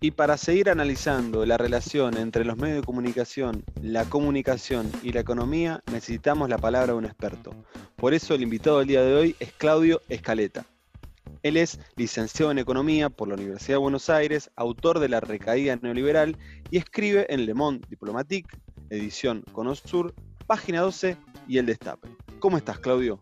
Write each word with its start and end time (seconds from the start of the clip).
Y 0.00 0.12
para 0.12 0.36
seguir 0.36 0.70
analizando 0.70 1.44
la 1.44 1.56
relación 1.56 2.16
entre 2.16 2.44
los 2.44 2.56
medios 2.56 2.76
de 2.76 2.86
comunicación, 2.86 3.64
la 3.82 4.04
comunicación 4.04 4.92
y 5.02 5.10
la 5.10 5.18
economía, 5.18 5.82
necesitamos 5.90 6.48
la 6.48 6.56
palabra 6.56 6.92
de 6.92 6.98
un 6.98 7.04
experto. 7.04 7.50
Por 7.96 8.14
eso 8.14 8.32
el 8.32 8.42
invitado 8.42 8.78
del 8.78 8.86
día 8.86 9.02
de 9.02 9.12
hoy 9.12 9.36
es 9.40 9.52
Claudio 9.54 10.00
Escaleta. 10.08 10.64
Él 11.42 11.56
es 11.56 11.80
licenciado 11.96 12.52
en 12.52 12.60
Economía 12.60 13.10
por 13.10 13.26
la 13.26 13.34
Universidad 13.34 13.74
de 13.74 13.82
Buenos 13.82 14.08
Aires, 14.08 14.52
autor 14.54 15.00
de 15.00 15.08
La 15.08 15.18
Recaída 15.18 15.74
Neoliberal 15.74 16.36
y 16.70 16.78
escribe 16.78 17.26
en 17.28 17.44
Le 17.44 17.54
Monde 17.54 17.84
Diplomatique, 17.90 18.56
edición 18.90 19.42
Conosur, 19.50 20.14
página 20.46 20.80
12 20.82 21.16
y 21.48 21.58
El 21.58 21.66
Destape. 21.66 22.08
¿Cómo 22.38 22.56
estás, 22.56 22.78
Claudio? 22.78 23.18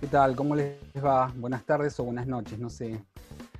¿Qué 0.00 0.08
tal? 0.08 0.34
¿Cómo 0.34 0.56
les 0.56 0.74
va? 0.96 1.32
Buenas 1.36 1.64
tardes 1.64 2.00
o 2.00 2.04
buenas 2.04 2.26
noches, 2.26 2.58
no 2.58 2.68
sé 2.68 3.00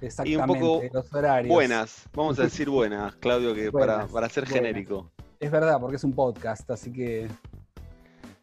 exactamente 0.07 0.31
y 0.33 0.37
un 0.37 0.47
poco 0.47 0.83
los 0.93 1.13
horarios. 1.13 1.53
Buenas, 1.53 2.09
vamos 2.15 2.39
a 2.39 2.45
decir 2.45 2.69
buenas, 2.69 3.15
Claudio, 3.21 3.55
que 3.55 3.71
para, 3.73 4.07
para 4.07 4.29
ser 4.29 4.47
genérico. 4.47 5.11
Es 5.41 5.51
verdad, 5.51 5.79
porque 5.81 5.97
es 5.97 6.05
un 6.05 6.15
podcast, 6.15 6.71
así 6.71 6.93
que. 6.93 7.29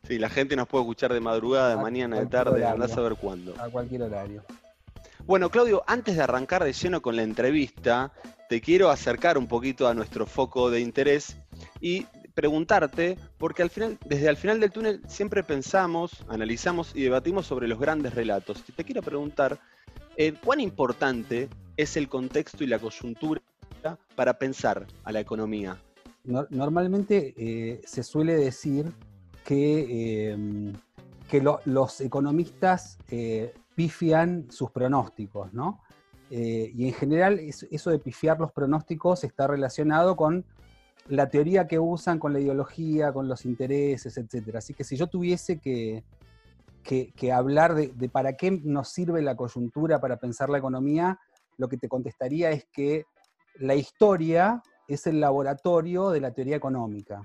Sí, 0.03 0.19
la 0.19 0.29
gente 0.29 0.55
nos 0.55 0.67
puede 0.67 0.83
escuchar 0.83 1.13
de 1.13 1.19
madrugada, 1.19 1.75
de 1.75 1.81
mañana, 1.81 2.19
de 2.19 2.25
tarde, 2.25 2.65
andás 2.65 2.91
a 2.91 2.95
saber 2.95 3.15
cuándo. 3.15 3.53
A 3.59 3.69
cualquier 3.69 4.03
horario. 4.03 4.43
Bueno, 5.25 5.49
Claudio, 5.49 5.83
antes 5.87 6.15
de 6.15 6.23
arrancar 6.23 6.63
de 6.63 6.73
lleno 6.73 7.01
con 7.01 7.15
la 7.15 7.23
entrevista, 7.23 8.11
te 8.49 8.59
quiero 8.59 8.89
acercar 8.89 9.37
un 9.37 9.47
poquito 9.47 9.87
a 9.87 9.93
nuestro 9.93 10.25
foco 10.25 10.69
de 10.69 10.81
interés 10.81 11.37
y 11.79 12.05
preguntarte, 12.33 13.17
porque 13.37 13.61
al 13.61 13.69
final, 13.69 13.97
desde 14.05 14.27
el 14.27 14.37
final 14.37 14.59
del 14.59 14.71
túnel 14.71 15.01
siempre 15.07 15.43
pensamos, 15.43 16.25
analizamos 16.27 16.91
y 16.95 17.03
debatimos 17.03 17.45
sobre 17.45 17.67
los 17.67 17.79
grandes 17.79 18.15
relatos. 18.15 18.63
Y 18.67 18.71
te 18.71 18.83
quiero 18.83 19.01
preguntar, 19.01 19.59
eh, 20.17 20.33
¿cuán 20.43 20.59
importante 20.59 21.49
es 21.81 21.97
el 21.97 22.07
contexto 22.09 22.63
y 22.63 22.67
la 22.67 22.79
coyuntura 22.79 23.41
para 24.15 24.37
pensar 24.37 24.87
a 25.03 25.11
la 25.11 25.19
economía? 25.19 25.81
normalmente 26.23 27.33
eh, 27.35 27.81
se 27.83 28.03
suele 28.03 28.35
decir 28.35 28.91
que, 29.43 30.29
em, 30.29 30.73
que 31.27 31.41
los 31.65 31.99
economistas 31.99 32.99
eh, 33.09 33.55
pifian 33.73 34.45
sus 34.51 34.69
pronósticos, 34.69 35.51
¿no? 35.53 35.81
y 36.29 36.87
en 36.87 36.93
general 36.93 37.39
eso 37.39 37.89
de 37.89 37.99
pifiar 37.99 38.39
los 38.39 38.53
pronósticos 38.53 39.25
está 39.25 39.47
relacionado 39.47 40.15
con 40.15 40.45
la 41.07 41.29
teoría 41.29 41.67
que 41.67 41.79
usan, 41.79 42.19
con 42.19 42.33
la 42.33 42.39
ideología, 42.39 43.11
con 43.11 43.27
los 43.27 43.45
intereses, 43.45 44.17
etc. 44.17 44.55
Así 44.55 44.73
que 44.73 44.83
si 44.83 44.95
yo 44.95 45.07
tuviese 45.07 45.59
que, 45.59 46.03
que, 46.83 47.31
hablar 47.31 47.75
de, 47.75 48.09
para 48.09 48.33
qué 48.37 48.51
nos 48.51 48.89
sirve 48.89 49.21
la 49.21 49.35
coyuntura 49.35 49.99
para 49.99 50.17
pensar 50.17 50.49
la 50.49 50.57
economía, 50.57 51.19
lo 51.61 51.69
que 51.69 51.77
te 51.77 51.87
contestaría 51.87 52.49
es 52.49 52.65
que 52.73 53.05
la 53.59 53.75
historia 53.75 54.63
es 54.87 55.05
el 55.05 55.19
laboratorio 55.19 56.09
de 56.09 56.19
la 56.19 56.33
teoría 56.33 56.55
económica. 56.55 57.21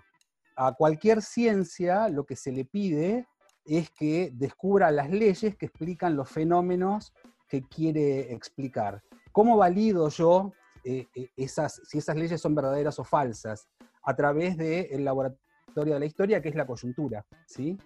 A 0.56 0.72
cualquier 0.72 1.22
ciencia 1.22 2.08
lo 2.10 2.26
que 2.26 2.36
se 2.36 2.52
le 2.52 2.66
pide 2.66 3.26
es 3.64 3.90
que 3.90 4.30
descubra 4.34 4.90
las 4.90 5.10
leyes 5.10 5.56
que 5.56 5.66
explican 5.66 6.16
los 6.16 6.28
fenómenos 6.28 7.14
que 7.48 7.62
quiere 7.62 8.32
explicar. 8.32 9.02
¿Cómo 9.32 9.56
valido 9.56 10.10
yo 10.10 10.52
eh, 10.84 11.06
eh, 11.14 11.30
esas, 11.36 11.80
si 11.84 11.96
esas 11.98 12.16
leyes 12.16 12.38
son 12.38 12.54
verdaderas 12.54 12.98
o 12.98 13.04
falsas? 13.04 13.66
A 14.02 14.14
través 14.14 14.58
del 14.58 15.02
laboratorio 15.02 15.94
de 15.94 16.00
la 16.00 16.06
historia, 16.06 16.42
que 16.42 16.50
es 16.50 16.54
la 16.54 16.66
coyuntura. 16.66 17.24
¿sí? 17.46 17.78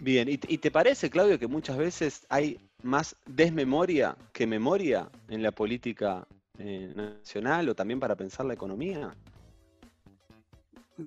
Bien, 0.00 0.28
¿Y, 0.28 0.38
te 0.38 0.70
parece, 0.70 1.10
Claudio, 1.10 1.40
que 1.40 1.48
muchas 1.48 1.76
veces 1.76 2.24
hay 2.28 2.56
más 2.84 3.16
desmemoria 3.26 4.16
que 4.32 4.46
memoria 4.46 5.10
en 5.28 5.42
la 5.42 5.50
política 5.50 6.24
eh, 6.56 6.92
nacional 6.94 7.68
o 7.68 7.74
también 7.74 7.98
para 7.98 8.14
pensar 8.14 8.46
la 8.46 8.54
economía? 8.54 9.12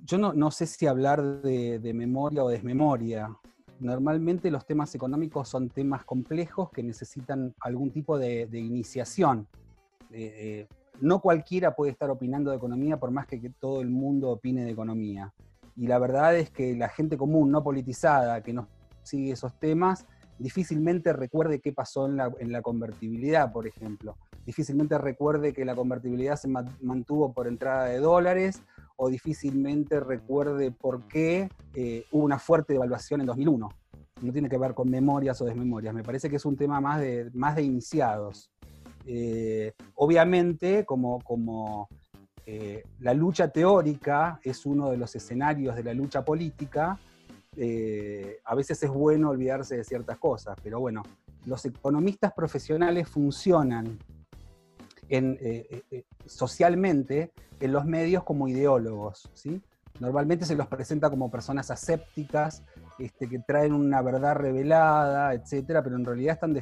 Yo 0.05 0.17
no, 0.17 0.51
sé 0.51 0.67
si 0.67 0.87
hablar 0.87 1.21
de, 1.41 1.93
memoria 1.93 2.43
o 2.43 2.49
desmemoria. 2.49 3.33
Normalmente 3.79 4.51
los 4.51 4.65
temas 4.65 4.93
económicos 4.93 5.47
son 5.47 5.69
temas 5.69 6.03
complejos 6.03 6.69
que 6.71 6.83
necesitan 6.83 7.55
algún 7.61 7.91
tipo 7.91 8.17
de, 8.17 8.47
iniciación. 8.51 9.47
Eh, 10.11 10.33
eh, 10.35 10.67
no 10.99 11.21
cualquiera 11.21 11.73
puede 11.73 11.93
estar 11.93 12.09
opinando 12.09 12.51
de 12.51 12.57
economía 12.57 12.97
por 12.97 13.11
más 13.11 13.25
que 13.25 13.39
todo 13.57 13.79
el 13.81 13.89
mundo 13.89 14.31
opine 14.31 14.65
de 14.65 14.71
economía. 14.71 15.33
Y 15.77 15.87
la 15.87 15.97
verdad 15.97 16.35
es 16.35 16.49
que 16.49 16.75
la 16.75 16.89
gente 16.89 17.17
común, 17.17 17.51
no 17.51 17.63
politizada, 17.63 18.43
que 18.43 18.51
nos 18.51 18.67
sigue 19.03 19.31
esos 19.31 19.57
temas, 19.59 20.05
difícilmente 20.37 21.13
recuerde 21.13 21.59
qué 21.59 21.71
pasó 21.71 22.07
en 22.07 22.17
la, 22.51 22.61
convertibilidad, 22.61 23.51
por 23.51 23.67
ejemplo. 23.67 24.17
Difícilmente 24.45 24.97
recuerde 24.97 25.53
que 25.53 25.65
la 25.65 25.75
convertibilidad 25.75 26.35
se 26.35 26.47
mantuvo 26.47 27.31
por 27.31 27.47
entrada 27.47 27.85
de 27.85 27.99
dólares 27.99 28.61
o 28.95 29.09
difícilmente 29.09 29.99
recuerde 29.99 30.71
por 30.71 31.07
qué 31.07 31.49
eh, 31.75 32.05
hubo 32.11 32.25
una 32.25 32.39
fuerte 32.39 32.73
devaluación 32.73 33.21
en 33.21 33.27
2001. 33.27 33.69
No 34.21 34.31
tiene 34.33 34.49
que 34.49 34.57
ver 34.57 34.73
con 34.73 34.89
memorias 34.89 35.41
o 35.41 35.45
desmemorias. 35.45 35.93
Me 35.93 36.03
parece 36.03 36.29
que 36.29 36.35
es 36.35 36.45
un 36.45 36.55
tema 36.55 36.81
más 36.81 36.99
de, 36.99 37.29
más 37.33 37.55
de 37.55 37.63
iniciados. 37.63 38.51
Eh, 39.05 39.73
obviamente, 39.95 40.85
como, 40.85 41.19
como 41.21 41.87
eh, 42.45 42.83
la 42.99 43.13
lucha 43.13 43.47
teórica 43.49 44.39
es 44.43 44.65
uno 44.65 44.89
de 44.89 44.97
los 44.97 45.15
escenarios 45.15 45.75
de 45.75 45.83
la 45.83 45.93
lucha 45.93 46.25
política, 46.25 46.99
eh, 47.57 48.39
a 48.45 48.55
veces 48.55 48.81
es 48.81 48.89
bueno 48.89 49.29
olvidarse 49.29 49.77
de 49.77 49.83
ciertas 49.83 50.17
cosas, 50.17 50.55
pero 50.63 50.79
bueno, 50.79 51.03
los 51.45 51.65
economistas 51.65 52.33
profesionales 52.33 53.09
funcionan 53.09 53.99
eh, 55.09 55.83
eh, 55.91 56.03
socialmente 56.25 57.31
en 57.59 57.73
los 57.73 57.85
medios 57.85 58.23
como 58.23 58.47
ideólogos, 58.47 59.29
¿sí? 59.33 59.61
Normalmente 59.99 60.45
se 60.45 60.55
los 60.55 60.67
presenta 60.67 61.09
como 61.09 61.29
personas 61.29 61.69
asépticas, 61.69 62.63
este, 62.97 63.27
que 63.27 63.39
traen 63.39 63.73
una 63.73 64.01
verdad 64.01 64.35
revelada, 64.35 65.33
etcétera, 65.33 65.83
pero 65.83 65.97
en 65.97 66.05
realidad 66.05 66.35
están 66.35 66.57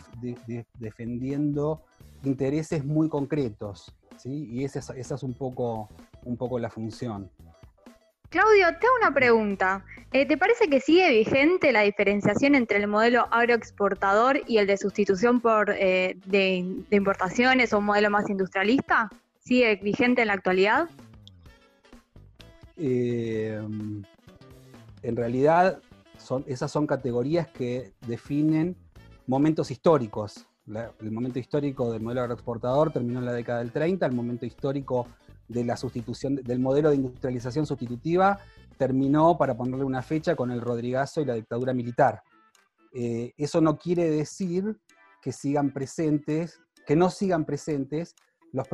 defendiendo 0.80 1.84
intereses 2.24 2.84
muy 2.84 3.08
concretos, 3.08 3.94
¿sí? 4.18 4.50
Y 4.52 4.64
esa 4.64 4.80
es, 4.96 5.24
un, 5.24 5.34
poco, 5.34 5.90
un 6.26 6.36
poco 6.36 6.60
la 6.60 6.70
función. 6.70 7.30
Claudio, 8.30 8.68
te 8.80 8.86
hago 8.86 8.96
una 9.02 9.14
pregunta. 9.14 9.84
Eh, 10.12 10.26
¿Te 10.28 10.38
parece 10.38 10.68
que 10.70 10.80
sigue 10.80 11.10
vigente 11.10 11.72
la 11.72 11.82
diferenciación 11.82 12.54
entre 12.54 12.78
el 12.78 12.88
modelo 12.88 13.28
agroexportador 13.32 14.42
y 14.48 14.58
el 14.58 14.68
de 14.68 14.78
sustitución 14.78 15.40
por 15.42 15.72
eh, 15.72 16.16
de, 16.26 16.58
importaciones 16.92 17.74
o 17.74 17.80
un 17.80 17.86
modelo 17.86 18.12
más 18.12 18.30
industrialista? 18.30 19.10
¿Sigue 19.40 19.76
vigente 19.78 20.22
en 20.22 20.28
la 20.28 20.34
actualidad? 20.34 20.90
Eh, 22.78 23.60
en 25.02 25.16
realidad, 25.16 25.80
esas 26.46 26.72
son 26.72 26.86
categorías 26.86 27.48
que 27.48 27.94
definen 28.06 28.76
momentos 29.26 29.72
históricos. 29.72 30.46
el 30.68 31.12
momento 31.12 31.40
histórico 31.40 31.92
del 31.92 32.04
modelo 32.04 32.22
agroexportador 32.22 32.92
terminó 32.92 33.20
en 33.20 33.26
la 33.26 33.34
década 33.34 33.60
del 33.60 33.72
30, 33.72 34.06
el 34.06 34.12
momento 34.12 34.46
histórico 34.46 35.08
de 35.50 35.66
la 35.66 35.76
sustitución, 35.76 36.36
del 36.36 36.60
modelo 36.60 36.90
de 36.90 36.96
industrialización 36.96 37.66
sustitutiva 37.66 38.40
terminó, 38.78 39.38
para 39.38 39.58
ponerle 39.58 39.84
una 39.84 40.02
fecha, 40.02 40.36
con 40.36 40.52
el 40.52 40.62
Rodrigazo 40.62 41.20
y 41.20 41.26
la 41.26 41.34
dictadura 41.34 41.74
militar. 41.74 42.24
Eh, 42.94 43.34
eso 43.38 43.60
no 43.60 43.78
quiere 43.78 44.10
decir 44.10 44.80
que 45.22 45.34
sigan 45.34 45.74
presentes, 45.74 46.62
que 46.88 46.96
no 46.96 47.10
sigan 47.10 47.44
presentes 47.44 48.16
los, 48.54 48.68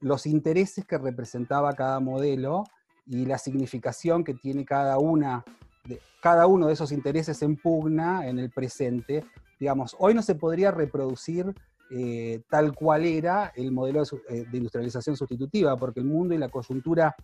los, 0.00 0.26
intereses 0.26 0.86
que 0.86 0.96
representaba 0.96 1.74
cada 1.74 2.00
modelo 2.00 2.64
y 3.06 3.26
la 3.26 3.36
significación 3.36 4.24
que 4.24 4.34
tiene 4.34 4.64
cada, 4.64 4.98
una 4.98 5.44
de, 5.84 6.00
cada 6.22 6.46
uno 6.46 6.68
de 6.68 6.72
esos 6.72 6.90
intereses 6.90 7.42
en 7.42 7.56
pugna 7.56 8.26
en 8.26 8.38
el 8.38 8.50
presente. 8.50 9.24
Digamos, 9.60 9.94
hoy 9.98 10.14
no 10.14 10.22
se 10.22 10.34
podría 10.34 10.70
reproducir 10.70 11.54
eh, 11.94 12.40
tal 12.48 12.74
cual 12.74 13.04
era 13.04 13.52
el 13.54 13.70
modelo 13.70 14.02
eh, 14.02 14.46
de, 14.50 14.56
industrialización 14.56 15.14
sustitutiva, 15.14 15.76
porque 15.76 16.00
el 16.00 16.06
mundo 16.06 16.34
y 16.34 16.38
la 16.38 16.48
coyuntura 16.48 17.14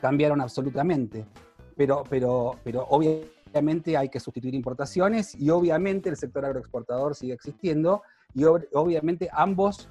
cambiaron 0.00 0.40
absolutamente. 0.40 1.26
Pero, 1.76 2.04
pero, 2.08 2.52
pero 2.62 2.86
obviamente 2.88 3.96
hay 3.96 4.08
que 4.08 4.20
sustituir 4.20 4.54
importaciones 4.54 5.34
y 5.34 5.50
obviamente 5.50 6.08
el 6.08 6.16
sector 6.16 6.44
agroexportador 6.44 7.16
sigue 7.16 7.32
existiendo 7.32 8.02
y 8.32 8.44
obviamente 8.44 9.28
ambos, 9.32 9.88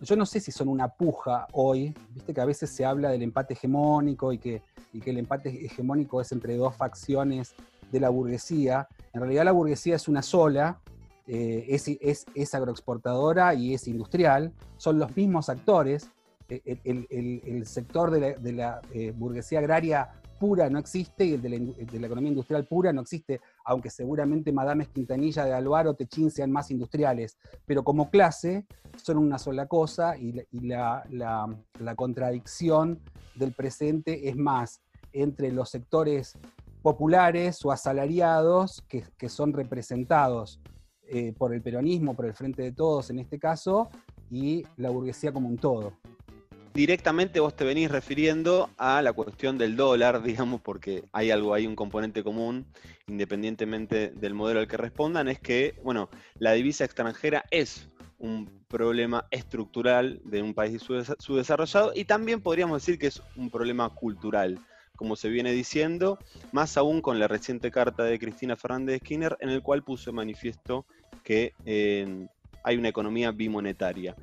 yo 0.00 0.14
no 0.14 0.24
sé 0.24 0.38
si 0.38 0.52
son 0.52 0.68
una 0.68 0.86
puja 0.86 1.48
hoy, 1.52 1.92
viste 2.10 2.32
que 2.32 2.40
a 2.40 2.44
veces 2.44 2.70
se 2.70 2.84
habla 2.84 3.10
del 3.10 3.22
empate 3.22 3.54
hegemónico 3.54 4.32
y 4.32 4.38
que, 4.38 4.62
y 4.92 5.00
que 5.00 5.10
el 5.10 5.18
empate 5.18 5.66
hegemónico 5.66 6.20
es 6.20 6.30
entre 6.30 6.56
dos 6.56 6.76
facciones 6.76 7.54
de 7.90 7.98
la 7.98 8.08
burguesía. 8.08 8.86
En 9.12 9.20
realidad 9.20 9.44
la 9.44 9.52
burguesía 9.52 9.96
es 9.96 10.06
una 10.06 10.22
sola, 10.22 10.80
eh, 11.32 11.78
es, 12.34 12.54
agroexportadora 12.56 13.54
y 13.54 13.72
es 13.72 13.86
industrial, 13.86 14.52
son 14.76 14.98
los 14.98 15.16
mismos 15.16 15.48
actores. 15.48 16.10
E, 16.48 16.80
el, 16.82 17.64
sector 17.66 18.10
de 18.10 18.52
la, 18.52 18.80
eh, 18.92 19.12
burguesía 19.16 19.60
agraria 19.60 20.10
pura 20.40 20.68
no 20.68 20.80
existe 20.80 21.24
y 21.26 21.34
el 21.34 21.42
de, 21.42 22.00
la, 22.00 22.06
economía 22.08 22.30
industrial 22.30 22.66
pura 22.66 22.92
no 22.92 23.02
existe. 23.02 23.40
aunque 23.64 23.90
seguramente 23.90 24.50
Madame 24.50 24.86
Quintanilla 24.86 25.44
de 25.44 25.52
Alvaro 25.52 25.94
Techín 25.94 26.32
sean 26.32 26.50
más 26.50 26.72
industriales, 26.72 27.38
pero 27.64 27.84
como 27.84 28.10
clase 28.10 28.66
son 28.96 29.18
una 29.18 29.38
sola 29.38 29.66
cosa 29.66 30.16
y, 30.16 30.44
la, 30.50 31.04
contradicción 31.94 32.98
del 33.36 33.52
presente 33.52 34.28
es 34.28 34.34
más 34.34 34.80
entre 35.12 35.52
los 35.52 35.70
sectores 35.70 36.36
populares 36.82 37.64
o 37.64 37.70
asalariados 37.70 38.82
que, 38.88 39.28
son 39.28 39.52
representados 39.52 40.58
eh, 41.10 41.34
por 41.36 41.52
el 41.52 41.60
peronismo, 41.60 42.14
por 42.14 42.26
el 42.26 42.34
Frente 42.34 42.62
de 42.62 42.72
Todos 42.72 43.10
en 43.10 43.18
este 43.18 43.38
caso, 43.38 43.90
y 44.30 44.64
la 44.76 44.90
burguesía 44.90 45.32
como 45.32 45.48
un 45.48 45.58
todo. 45.58 45.92
Directamente 46.72 47.40
vos 47.40 47.56
te 47.56 47.64
venís 47.64 47.90
refiriendo 47.90 48.70
a 48.78 49.02
la 49.02 49.12
cuestión 49.12 49.58
del 49.58 49.74
dólar, 49.74 50.22
digamos, 50.22 50.60
porque 50.60 51.04
hay 51.12 51.30
algo 51.30 51.52
ahí, 51.52 51.66
un 51.66 51.74
componente 51.74 52.22
común, 52.22 52.66
independientemente 53.08 54.10
del 54.10 54.34
modelo 54.34 54.60
al 54.60 54.68
que 54.68 54.76
respondan, 54.76 55.28
es 55.28 55.40
que, 55.40 55.74
bueno, 55.82 56.08
la 56.38 56.52
divisa 56.52 56.84
extranjera 56.84 57.44
es 57.50 57.88
un 58.18 58.64
problema 58.68 59.26
estructural 59.30 60.20
de 60.24 60.42
un 60.42 60.54
país 60.54 60.80
subdesarrollado 60.82 61.92
y 61.94 62.04
también 62.04 62.40
podríamos 62.40 62.82
decir 62.82 62.98
que 62.98 63.08
es 63.08 63.20
un 63.34 63.50
problema 63.50 63.88
cultural, 63.90 64.60
como 64.94 65.16
se 65.16 65.30
viene 65.30 65.52
diciendo, 65.52 66.18
más 66.52 66.76
aún 66.76 67.00
con 67.00 67.18
la 67.18 67.26
reciente 67.26 67.70
carta 67.70 68.04
de 68.04 68.18
Cristina 68.18 68.56
Fernández 68.56 69.00
de 69.00 69.06
Skinner, 69.06 69.36
en 69.40 69.48
el 69.48 69.62
cual 69.62 69.82
puso 69.82 70.12
manifiesto 70.12 70.86
que 71.22 71.54
hay 72.62 72.76
una 72.76 72.88
economía 72.88 73.30
bimonetaria. 73.30 74.14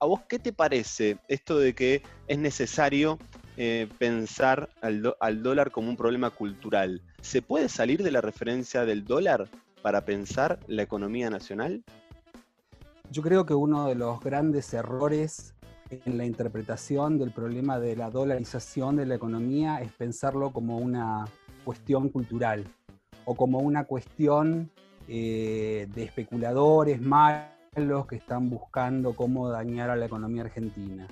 ¿A 0.00 0.06
vos 0.06 0.22
qué 0.28 0.38
te 0.38 0.52
parece 0.52 1.18
esto 1.26 1.58
de 1.58 1.74
que 1.74 2.02
es 2.28 2.38
necesario 2.38 3.18
eh, 3.56 3.88
pensar 3.98 4.68
al, 4.80 5.16
al, 5.18 5.42
dólar 5.42 5.72
como 5.72 5.88
un 5.88 5.96
problema 5.96 6.30
cultural? 6.30 7.02
¿Se 7.20 7.42
puede 7.42 7.68
salir 7.68 8.02
de 8.02 8.12
la 8.12 8.20
referencia 8.20 8.84
del 8.84 9.04
dólar 9.04 9.48
para 9.82 10.04
pensar 10.04 10.60
la 10.68 10.82
economía 10.82 11.30
nacional? 11.30 11.82
Yo 13.10 13.22
creo 13.22 13.44
que 13.44 13.54
uno 13.54 13.88
de 13.88 13.96
los 13.96 14.20
grandes 14.20 14.72
errores 14.74 15.54
en 15.90 16.18
la 16.18 16.24
interpretación 16.24 17.18
del 17.18 17.32
problema 17.32 17.80
de 17.80 17.96
la 17.96 18.10
dolarización 18.10 18.96
de 18.96 19.06
la 19.06 19.14
economía 19.14 19.80
es 19.80 19.90
pensarlo 19.92 20.52
como 20.52 20.76
una 20.78 21.24
cuestión 21.64 22.10
cultural 22.10 22.64
o 23.24 23.34
como 23.34 23.58
una 23.58 23.84
cuestión 23.84 24.70
eh, 25.08 25.88
de 25.94 26.04
especuladores 26.04 27.00
malos 27.00 27.58
los 27.76 28.06
que 28.06 28.16
están 28.16 28.50
buscando 28.50 29.14
cómo 29.14 29.48
dañar 29.48 29.90
a 29.90 29.96
la 29.96 30.06
economía 30.06 30.42
argentina. 30.42 31.06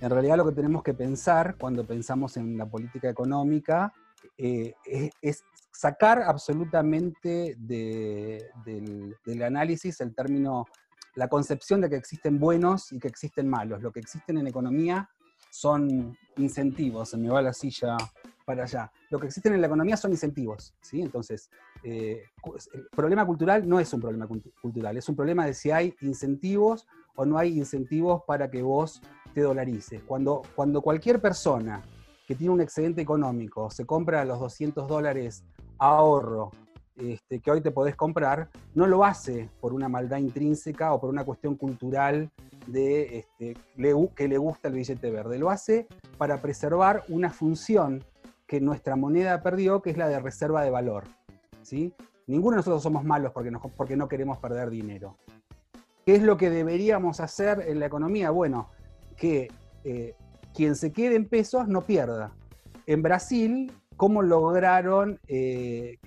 En 0.00 0.10
realidad 0.10 0.36
lo 0.36 0.46
que 0.46 0.54
tenemos 0.54 0.82
que 0.82 0.94
pensar 0.94 1.56
cuando 1.58 1.84
pensamos 1.84 2.36
en 2.36 2.56
la 2.56 2.66
política 2.66 3.08
económica 3.08 3.92
eh, 4.36 4.74
es, 5.20 5.44
sacar 5.72 6.22
absolutamente 6.22 7.54
del, 7.58 9.16
del, 9.24 9.42
análisis 9.42 10.00
el 10.00 10.14
término, 10.14 10.66
la 11.14 11.28
concepción 11.28 11.80
de 11.80 11.88
que 11.88 11.96
existen 11.96 12.38
buenos 12.38 12.92
y 12.92 12.98
que 12.98 13.08
existen 13.08 13.48
malos. 13.48 13.80
Lo 13.80 13.92
que 13.92 14.00
existen 14.00 14.38
en 14.38 14.46
economía 14.48 15.08
son 15.58 16.16
incentivos, 16.36 17.08
se 17.08 17.16
me 17.16 17.28
va 17.28 17.42
la 17.42 17.52
silla 17.52 17.96
para 18.44 18.62
allá. 18.62 18.92
Lo 19.10 19.18
que 19.18 19.26
existen 19.26 19.54
en 19.54 19.60
la 19.60 19.66
economía 19.66 19.96
son 19.96 20.12
incentivos, 20.12 20.72
¿sí? 20.80 21.02
Entonces, 21.02 21.50
eh, 21.82 22.22
el 22.74 22.86
problema 22.94 23.26
cultural 23.26 23.68
no 23.68 23.80
es 23.80 23.92
un 23.92 24.00
problema 24.00 24.28
cultural, 24.62 24.96
es 24.96 25.08
un 25.08 25.16
problema 25.16 25.46
de 25.46 25.54
si 25.54 25.72
hay 25.72 25.96
incentivos 26.00 26.86
o 27.16 27.26
no 27.26 27.38
hay 27.38 27.58
incentivos 27.58 28.22
para 28.24 28.48
que 28.48 28.62
vos 28.62 29.02
te 29.34 29.40
dolarices. 29.40 30.00
Cuando, 30.04 30.42
cuando 30.54 30.80
cualquier 30.80 31.20
persona 31.20 31.82
que 32.28 32.36
tiene 32.36 32.52
un 32.52 32.60
excedente 32.60 33.02
económico 33.02 33.68
se 33.68 33.84
compra 33.84 34.24
los 34.24 34.38
200 34.38 34.86
dólares 34.86 35.44
ahorro 35.78 36.52
este, 36.96 37.40
que 37.40 37.50
hoy 37.50 37.60
te 37.60 37.72
podés 37.72 37.96
comprar, 37.96 38.48
no 38.74 38.86
lo 38.86 39.04
hace 39.04 39.50
por 39.60 39.72
una 39.72 39.88
maldad 39.88 40.18
intrínseca 40.18 40.92
o 40.92 41.00
por 41.00 41.10
una 41.10 41.24
cuestión 41.24 41.56
cultural 41.56 42.30
de 42.68 43.18
este, 43.18 43.56
que 44.14 44.28
le 44.28 44.38
gusta 44.38 44.68
el 44.68 44.74
billete 44.74 45.10
verde. 45.10 45.38
Lo 45.38 45.50
hace 45.50 45.86
para 46.16 46.40
preservar 46.40 47.04
una 47.08 47.30
función 47.30 48.04
que 48.46 48.60
nuestra 48.60 48.96
moneda 48.96 49.42
perdió, 49.42 49.82
que 49.82 49.90
es 49.90 49.96
la 49.96 50.08
de 50.08 50.20
reserva 50.20 50.62
de 50.62 50.70
valor. 50.70 51.04
¿sí? 51.62 51.92
Ninguno 52.26 52.56
de 52.56 52.58
nosotros 52.58 52.82
somos 52.82 53.04
malos 53.04 53.32
porque 53.32 53.50
porque 53.76 53.96
no 53.96 54.08
queremos 54.08 54.38
perder 54.38 54.70
dinero. 54.70 55.16
¿Qué 56.04 56.14
es 56.14 56.22
lo 56.22 56.36
que 56.36 56.48
deberíamos 56.50 57.20
hacer 57.20 57.64
en 57.68 57.80
la 57.80 57.86
economía? 57.86 58.30
Bueno, 58.30 58.70
que 59.16 59.48
eh, 59.84 60.14
quien 60.54 60.74
se 60.74 60.92
quede 60.92 61.16
en 61.16 61.28
pesos 61.28 61.68
no 61.68 61.82
pierda. 61.82 62.32
En 62.86 63.02
Brasil, 63.02 63.72
¿cómo 63.96 64.22
lograron 64.22 65.20
eh, 65.26 65.98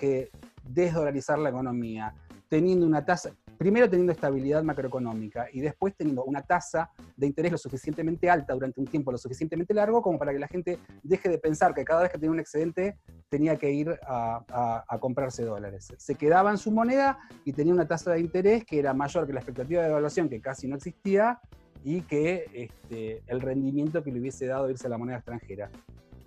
desdolarizar 0.63 1.37
la 1.37 1.49
economía? 1.49 2.15
Teniendo 2.49 2.87
una 2.87 3.05
tasa, 3.05 3.31
primero 3.61 3.87
teniendo 3.87 4.11
estabilidad 4.11 4.63
macroeconómica 4.63 5.45
y 5.53 5.59
después 5.59 5.95
teniendo 5.95 6.23
una 6.23 6.41
tasa 6.41 6.89
de 7.15 7.27
interés 7.27 7.51
lo 7.51 7.59
suficientemente 7.59 8.27
alta 8.27 8.55
durante 8.55 8.79
un 8.79 8.87
tiempo 8.87 9.11
lo 9.11 9.19
suficientemente 9.19 9.71
largo 9.75 10.01
como 10.01 10.17
para 10.17 10.33
que 10.33 10.39
la 10.39 10.47
gente 10.47 10.79
deje 11.03 11.29
de 11.29 11.37
pensar 11.37 11.71
que 11.75 11.85
cada 11.85 12.01
vez 12.01 12.11
que 12.11 12.17
tenía 12.17 12.31
un 12.31 12.39
excedente 12.39 12.97
tenía 13.29 13.57
que 13.57 13.71
ir 13.71 13.99
a, 14.07 14.97
comprarse 14.99 15.43
dólares. 15.43 15.93
Se 15.95 16.15
quedaba 16.15 16.49
en 16.49 16.57
su 16.57 16.71
moneda 16.71 17.19
y 17.45 17.53
tenía 17.53 17.71
una 17.71 17.87
tasa 17.87 18.13
de 18.13 18.19
interés 18.19 18.65
que 18.65 18.79
era 18.79 18.95
mayor 18.95 19.27
que 19.27 19.33
la 19.33 19.41
expectativa 19.41 19.83
de 19.83 19.89
evaluación, 19.89 20.27
que 20.27 20.41
casi 20.41 20.67
no 20.67 20.75
existía, 20.77 21.39
y 21.83 22.01
que 22.01 22.45
este, 22.53 23.21
el 23.27 23.41
rendimiento 23.41 24.03
que 24.03 24.11
le 24.11 24.19
hubiese 24.19 24.47
dado 24.47 24.69
irse 24.71 24.87
a 24.87 24.89
la 24.89 24.97
moneda 24.97 25.17
extranjera 25.17 25.69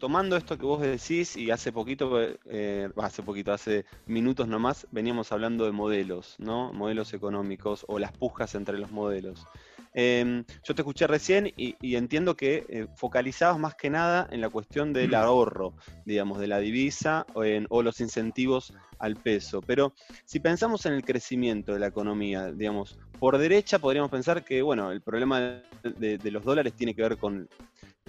tomando 0.05 0.37
esto 0.37 0.59
que 0.59 0.67
vos 0.67 0.83
decís, 0.83 1.35
y 1.35 1.51
hace 1.51 1.73
poquito, 1.73 2.21
eh, 2.21 2.91
hace 2.99 3.23
poquito, 3.23 3.55
hace 3.55 3.87
minutos 4.05 4.47
nomás, 4.47 4.87
veníamos 4.91 5.33
hablando 5.33 5.65
de 5.65 5.73
modelos, 5.73 6.35
¿no? 6.37 6.75
Modelos 6.75 7.15
económicos 7.15 7.87
o 7.89 7.99
las 7.99 8.13
pujas 8.13 8.55
entre 8.55 8.77
los 8.77 8.91
modelos. 8.91 9.47
Em, 9.95 10.45
yo 10.65 10.75
te 10.75 10.83
escuché 10.83 11.07
recién 11.07 11.53
y, 11.57 11.77
entiendo 11.95 12.37
que 12.37 12.67
eh, 12.69 12.87
focalizabas 12.97 13.59
más 13.59 13.75
que 13.77 13.91
nada 13.91 14.29
en 14.31 14.41
la 14.41 14.49
cuestión 14.49 14.93
del 14.93 15.13
mm. 15.13 15.15
ahorro, 15.15 15.75
digamos, 16.05 16.39
de 16.39 16.49
la 16.49 16.59
divisa 16.59 17.27
o, 17.35 17.45
en, 17.45 17.67
o, 17.71 17.83
los 17.83 18.01
incentivos 18.01 18.75
al 18.99 19.17
peso. 19.17 19.63
Pero 19.63 19.95
si 20.25 20.41
pensamos 20.41 20.85
en 20.87 20.95
el 20.95 21.05
crecimiento 21.05 21.73
de 21.73 21.79
la 21.79 21.87
economía, 21.87 22.51
digamos, 22.53 22.99
por 23.19 23.39
derecha 23.39 23.79
podríamos 23.79 24.11
pensar 24.11 24.45
que, 24.45 24.63
bueno, 24.63 24.91
el 24.91 25.01
problema 25.01 25.63
de 25.83 26.31
los 26.31 26.45
dólares 26.45 26.75
tiene 26.75 26.95
que 26.95 27.03
ver 27.03 27.17
con 27.17 27.49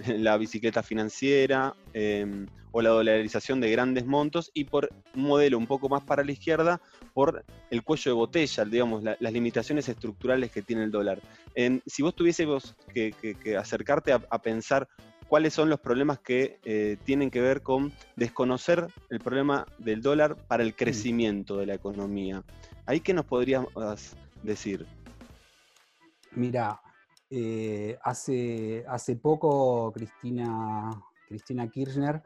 la 0.06 0.36
bicicleta 0.36 0.82
financiera 0.82 1.74
em, 1.92 2.46
o 2.76 2.82
la 2.82 2.90
dolarización 2.90 3.58
de 3.58 3.70
grandes 3.70 4.04
montos 4.04 4.50
y 4.52 4.64
por 4.64 4.90
un 5.14 5.22
modelo 5.22 5.56
un 5.56 5.66
poco 5.66 5.88
más 5.88 6.04
para 6.04 6.22
la 6.22 6.32
izquierda 6.32 6.78
por 7.14 7.42
el 7.70 7.82
cuello 7.82 8.10
de 8.10 8.14
botella, 8.14 8.66
digamos, 8.66 9.02
las 9.02 9.32
limitaciones 9.32 9.88
estructurales 9.88 10.50
que 10.50 10.60
tiene 10.60 10.84
el 10.84 10.90
dólar. 10.90 11.18
si 11.86 12.02
vos 12.02 12.14
tuviésemos 12.14 12.76
que, 12.92 13.56
acercarte 13.58 14.12
a, 14.12 14.38
pensar 14.42 14.86
cuáles 15.26 15.54
son 15.54 15.70
los 15.70 15.80
problemas 15.80 16.18
que 16.18 16.58
eh, 16.66 16.98
tienen 17.02 17.30
que 17.30 17.40
ver 17.40 17.62
con 17.62 17.94
desconocer 18.14 18.86
el 19.08 19.20
problema 19.20 19.66
del 19.78 20.02
dólar 20.02 20.36
para 20.46 20.62
el 20.62 20.76
crecimiento 20.76 21.56
de 21.56 21.64
la 21.64 21.74
economía, 21.76 22.44
¿ahí 22.84 23.00
qué 23.00 23.14
nos 23.14 23.24
podrías 23.24 23.64
decir? 24.42 24.86
Mira, 26.32 26.78
eh, 27.30 27.96
hace, 28.02 28.84
hace 28.86 29.16
poco 29.16 29.90
Cristina, 29.92 30.90
Cristina 31.26 31.70
Kirchner 31.70 32.22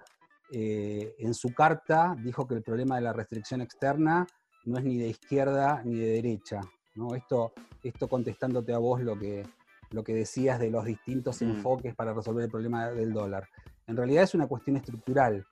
eh, 0.52 1.14
en 1.18 1.34
su 1.34 1.52
carta 1.54 2.16
dijo 2.22 2.46
que 2.46 2.54
el 2.54 2.62
problema 2.62 2.96
de 2.96 3.02
la 3.02 3.12
restricción 3.12 3.60
externa 3.60 4.26
no 4.64 4.78
es 4.78 4.84
ni 4.84 4.98
de 4.98 5.08
izquierda 5.08 5.82
ni 5.84 5.98
de 5.98 6.06
derecha. 6.06 6.60
¿no? 6.94 7.14
Esto, 7.14 7.52
esto 7.82 8.08
contestándote 8.08 8.72
a 8.72 8.78
vos 8.78 9.00
lo 9.00 9.18
que, 9.18 9.44
lo 9.90 10.02
que 10.04 10.14
decías 10.14 10.58
de 10.58 10.70
los 10.70 10.84
distintos 10.84 11.40
mm. 11.40 11.44
enfoques 11.44 11.94
para 11.94 12.12
resolver 12.12 12.44
el 12.44 12.50
problema 12.50 12.90
del 12.90 13.12
dólar. 13.12 13.48
En 13.86 13.96
realidad 13.96 14.24
es 14.24 14.34
una 14.34 14.46
cuestión 14.46 14.76
estructural. 14.76 15.46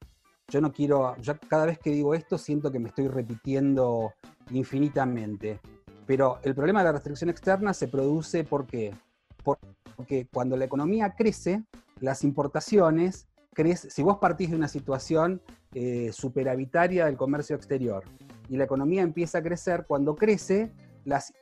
Yo 0.49 0.61
no 0.61 0.73
quiero, 0.73 1.15
cada 1.49 1.67
vez 1.67 1.79
que 1.79 1.91
digo 1.91 2.15
esto 2.15 2.39
siento 2.39 2.73
que 2.73 2.79
me 2.79 2.89
estoy 2.89 3.09
repitiendo 3.09 4.15
infinitamente. 4.51 5.61
Pero 6.07 6.39
el 6.43 6.55
problema 6.55 6.81
de 6.81 6.87
la 6.87 6.93
restricción 6.93 7.29
externa 7.29 7.75
se 7.75 7.89
produce 7.89 8.45
porque 8.45 8.95
porque 9.97 10.29
cuando 10.33 10.57
la 10.57 10.65
economía 10.65 11.15
crece, 11.17 11.65
las 12.01 12.25
importaciones. 12.25 13.28
Si 13.75 14.03
vos 14.05 14.19
partís 14.19 14.51
de 14.51 14.57
una 14.57 14.69
situación 14.69 15.43
eh, 15.75 16.11
superavitaria 16.13 17.07
del 17.07 17.17
comercio 17.17 17.57
exterior 17.57 18.05
y 18.49 18.57
la 18.57 18.65
economía 18.65 19.03
empieza 19.03 19.39
a 19.39 19.43
crecer, 19.43 19.85
cuando 19.89 20.15
crece, 20.15 20.73
las, 21.05 21.33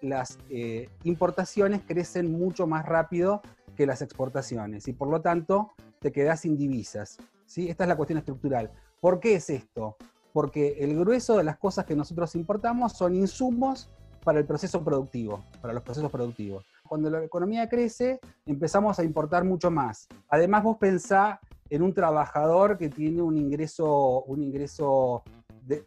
eh, 0.48 0.88
importaciones 1.04 1.82
crecen 1.86 2.32
mucho 2.32 2.66
más 2.66 2.86
rápido 2.86 3.42
que 3.76 3.84
las 3.84 4.00
exportaciones 4.00 4.88
y 4.88 4.94
por 4.94 5.08
lo 5.08 5.20
tanto 5.20 5.72
te 6.00 6.10
quedás 6.10 6.40
sin 6.40 6.56
divisas. 6.56 7.18
¿sí? 7.44 7.68
Esta 7.68 7.84
es 7.84 7.88
la 7.88 7.96
cuestión 7.96 8.18
estructural. 8.18 8.70
¿Por 8.98 9.20
qué 9.20 9.34
es 9.34 9.50
esto? 9.50 9.96
Porque 10.32 10.78
el 10.80 10.98
grueso 10.98 11.36
de 11.36 11.44
las 11.44 11.58
cosas 11.58 11.84
que 11.84 11.94
nosotros 11.94 12.34
importamos 12.34 12.94
son 12.94 13.14
insumos 13.14 13.90
para 14.24 14.38
el 14.38 14.46
proceso 14.46 14.82
productivo, 14.82 15.44
para 15.60 15.74
los 15.74 15.82
procesos 15.82 16.10
productivos. 16.10 16.64
Cuando 16.88 17.10
la 17.10 17.22
economía 17.22 17.68
crece, 17.68 18.20
empezamos 18.46 18.98
a 18.98 19.04
importar 19.04 19.44
mucho 19.44 19.70
más. 19.70 20.08
Además, 20.30 20.64
vos 20.64 20.78
pensá 20.78 21.40
en 21.70 21.82
un 21.82 21.92
trabajador 21.92 22.78
que 22.78 22.88
tiene 22.88 23.22
un 23.22 23.36
ingreso, 23.36 24.22
un 24.24 24.42
ingreso 24.42 25.22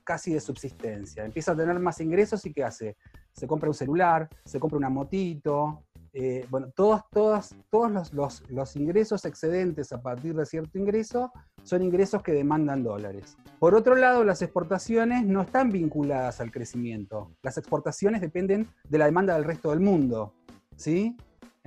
casi 0.03 0.33
de 0.33 0.41
subsistencia. 0.41 1.23
Empieza 1.23 1.53
a 1.53 1.55
tener 1.55 1.79
más 1.79 2.01
ingresos 2.01 2.45
y 2.45 2.53
¿qué 2.53 2.63
hace? 2.63 2.97
Se 3.31 3.47
compra 3.47 3.69
un 3.69 3.73
celular, 3.73 4.27
se 4.43 4.59
compra 4.59 4.77
una 4.77 4.89
motito, 4.89 5.85
eh, 6.11 6.45
bueno, 6.49 6.71
todos, 6.75 7.03
todos, 7.11 7.55
todos 7.69 8.11
los, 8.13 8.43
los, 8.49 8.75
ingresos 8.75 9.25
excedentes 9.25 9.91
a 9.91 10.01
partir 10.01 10.35
de 10.35 10.45
cierto 10.45 10.79
ingreso 10.79 11.31
son 11.63 11.83
ingresos 11.83 12.23
que 12.23 12.33
demandan 12.33 12.83
dólares. 12.83 13.37
Por 13.59 13.75
otro 13.75 13.95
lado, 13.95 14.23
las 14.23 14.41
exportaciones 14.41 15.23
no 15.25 15.41
están 15.41 15.69
vinculadas 15.69 16.41
al 16.41 16.51
crecimiento. 16.51 17.31
Las 17.43 17.57
exportaciones 17.57 18.21
dependen 18.21 18.67
de 18.87 18.97
la 18.97 19.05
demanda 19.05 19.35
del 19.35 19.43
resto 19.43 19.69
del 19.69 19.81
mundo. 19.81 20.33
¿sí? 20.75 21.15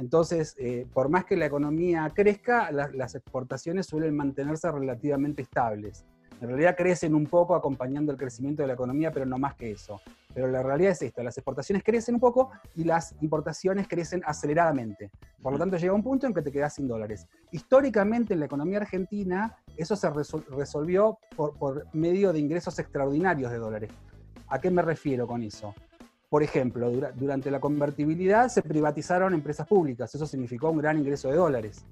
Entonces, 0.02 0.56
eh, 0.59 0.85
por 0.92 1.09
más 1.09 1.25
que 1.25 1.37
la 1.37 1.47
economía 1.47 2.11
crezca, 2.12 2.73
las 2.73 3.14
exportaciones 3.14 3.87
suelen 3.87 4.16
mantenerse 4.16 4.68
relativamente 4.68 5.42
estables. 5.42 6.04
En 6.40 6.49
realidad 6.49 6.75
crecen 6.76 7.14
un 7.14 7.26
poco 7.26 7.54
acompañando 7.54 8.11
el 8.11 8.18
crecimiento 8.18 8.62
de 8.62 8.66
la 8.66 8.75
economía, 8.75 9.12
pero 9.12 9.25
no 9.25 9.38
más 9.38 9.54
que 9.54 9.71
eso. 9.71 10.00
Pero 10.35 10.49
la 10.49 10.61
realidad 10.61 10.90
es 10.90 11.02
esta, 11.02 11.23
las 11.23 11.38
exportaciones 11.38 11.85
crecen 11.85 12.16
un 12.16 12.21
poco 12.21 12.50
y 12.75 12.82
las 12.82 13.14
importaciones 13.21 13.87
crecen 13.87 14.23
aceleradamente. 14.26 15.12
Por 15.40 15.52
lo 15.52 15.59
tanto, 15.61 15.76
llega 15.76 15.92
un 15.92 16.02
punto 16.02 16.26
en 16.26 16.35
que 16.35 16.42
te 16.42 16.50
quedas 16.50 16.75
sin 16.75 16.88
dólares. 16.88 17.28
Históricamente 17.52 18.35
en 18.35 18.40
la 18.40 18.47
economía 18.47 18.78
argentina 18.78 19.56
eso 19.76 19.94
se 19.94 20.11
resolvió 20.11 21.16
por, 21.37 21.87
medio 21.92 22.32
de 22.32 22.40
ingresos 22.40 22.76
extraordinarios 22.80 23.52
de 23.52 23.59
dólares. 23.59 23.90
¿A 24.49 24.61
qué 24.61 24.68
me 24.68 24.82
refiero 24.82 25.28
con 25.28 25.44
eso? 25.44 25.73
Por 26.32 26.42
ejemplo, 26.42 26.90
durante 27.14 27.50
la 27.50 27.60
convertibilidad 27.60 28.48
se 28.48 28.62
privatizaron 28.62 29.34
empresas 29.34 29.66
públicas, 29.66 30.14
eso 30.14 30.24
significó 30.24 30.70
un 30.70 30.78
gran 30.78 30.96
ingreso 30.96 31.28
de 31.28 31.36
dólares 31.36 31.84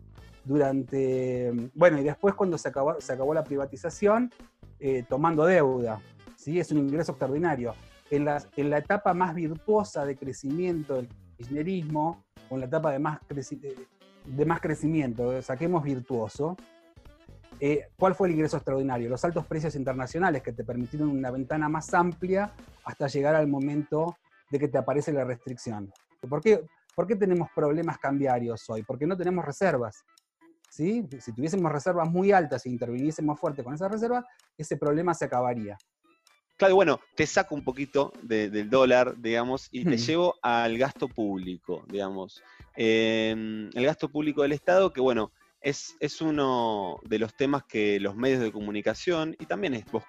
durante, 0.43 1.53
bueno, 1.75 1.99
y 1.99 2.05
después 2.05 2.35
cuando 2.35 2.57
se 2.57 2.69
acabó, 2.69 2.99
se 3.03 3.13
acabó 3.13 3.35
la 3.35 3.45
privatización, 3.45 4.31
eh, 4.79 5.05
tomando 5.07 5.45
deuda, 5.45 6.01
¿sí? 6.37 6.59
Es 6.59 6.73
un 6.73 6.79
ingreso 6.79 7.13
extraordinario. 7.13 7.75
En 8.09 8.25
la, 8.25 8.43
en 8.57 8.71
la 8.71 8.79
etapa 8.79 9.13
más 9.13 9.35
virtuosa 9.35 10.07
de 10.07 10.17
crecimiento 10.17 10.95
del 10.95 11.11
kirchnerismo, 11.37 12.25
o 12.49 12.55
en 12.55 12.61
la 12.61 12.67
etapa 12.67 12.93
de 12.93 12.99
más, 12.99 13.19
de 13.29 14.47
más 14.47 14.61
crecimiento, 14.63 15.43
saquemos 15.43 15.85
virtuoso, 15.85 16.57
eh, 17.61 17.89
¿cuál 17.99 18.15
fue 18.15 18.29
el 18.29 18.35
ingreso 18.37 18.57
extraordinario? 18.57 19.11
Los 19.11 19.23
altos 19.23 19.45
precios 19.45 19.75
internacionales 19.75 20.43
que 20.43 20.53
te 20.53 20.65
permitieron 20.65 21.11
una 21.11 21.31
ventana 21.31 21.69
más 21.69 21.93
amplia 21.93 22.51
hasta 22.85 23.07
llegar 23.07 23.35
al 23.35 23.47
momento 23.47 24.17
de 24.51 24.59
que 24.59 24.69
te 24.69 24.79
aparece 24.79 25.13
la 25.13 25.25
restricción. 25.25 25.93
¿Por 26.29 26.41
qué, 26.41 26.65
¿Por 26.95 27.07
qué 27.07 27.17
tenemos 27.17 27.49
problemas 27.55 27.99
cambiarios 27.99 28.69
hoy? 28.69 28.83
Porque 28.83 29.07
no 29.07 29.17
tenemos 29.17 29.45
reservas. 29.45 30.05
Si 30.69 31.03
tuviésemos 31.35 31.73
reservas 31.73 32.09
muy 32.09 32.31
altas 32.31 32.65
e 32.67 32.71
interviniésemos 32.71 33.39
fuerte 33.41 33.65
con 33.65 33.75
esas 33.75 33.91
reservas, 33.91 34.25
ese 34.57 34.77
problema 34.77 35.15
se 35.15 35.25
acabaría. 35.25 35.77
Claro, 36.57 36.75
bueno, 36.75 37.01
te 37.17 37.27
saco 37.27 37.55
un 37.55 37.65
poquito 37.65 38.13
del 38.23 38.69
dólar, 38.69 39.15
digamos, 39.17 39.69
y 39.71 39.83
te 39.85 39.97
llevo 39.97 40.35
al 40.43 40.77
gasto 40.77 41.09
público, 41.09 41.85
digamos. 41.89 42.43
Em, 42.77 43.71
el 43.73 43.85
gasto 43.87 44.11
público 44.11 44.43
del 44.43 44.53
Estado, 44.53 44.93
que 44.93 45.01
bueno, 45.01 45.33
es, 45.63 45.97
es, 46.01 46.21
uno 46.21 46.99
de 47.05 47.19
los 47.19 47.35
temas 47.35 47.65
que 47.65 47.99
los 47.99 48.15
medios 48.15 48.41
de 48.43 48.53
comunicación, 48.53 49.35
y 49.39 49.47
también 49.47 49.73
es 49.73 49.87
vos, 49.91 50.05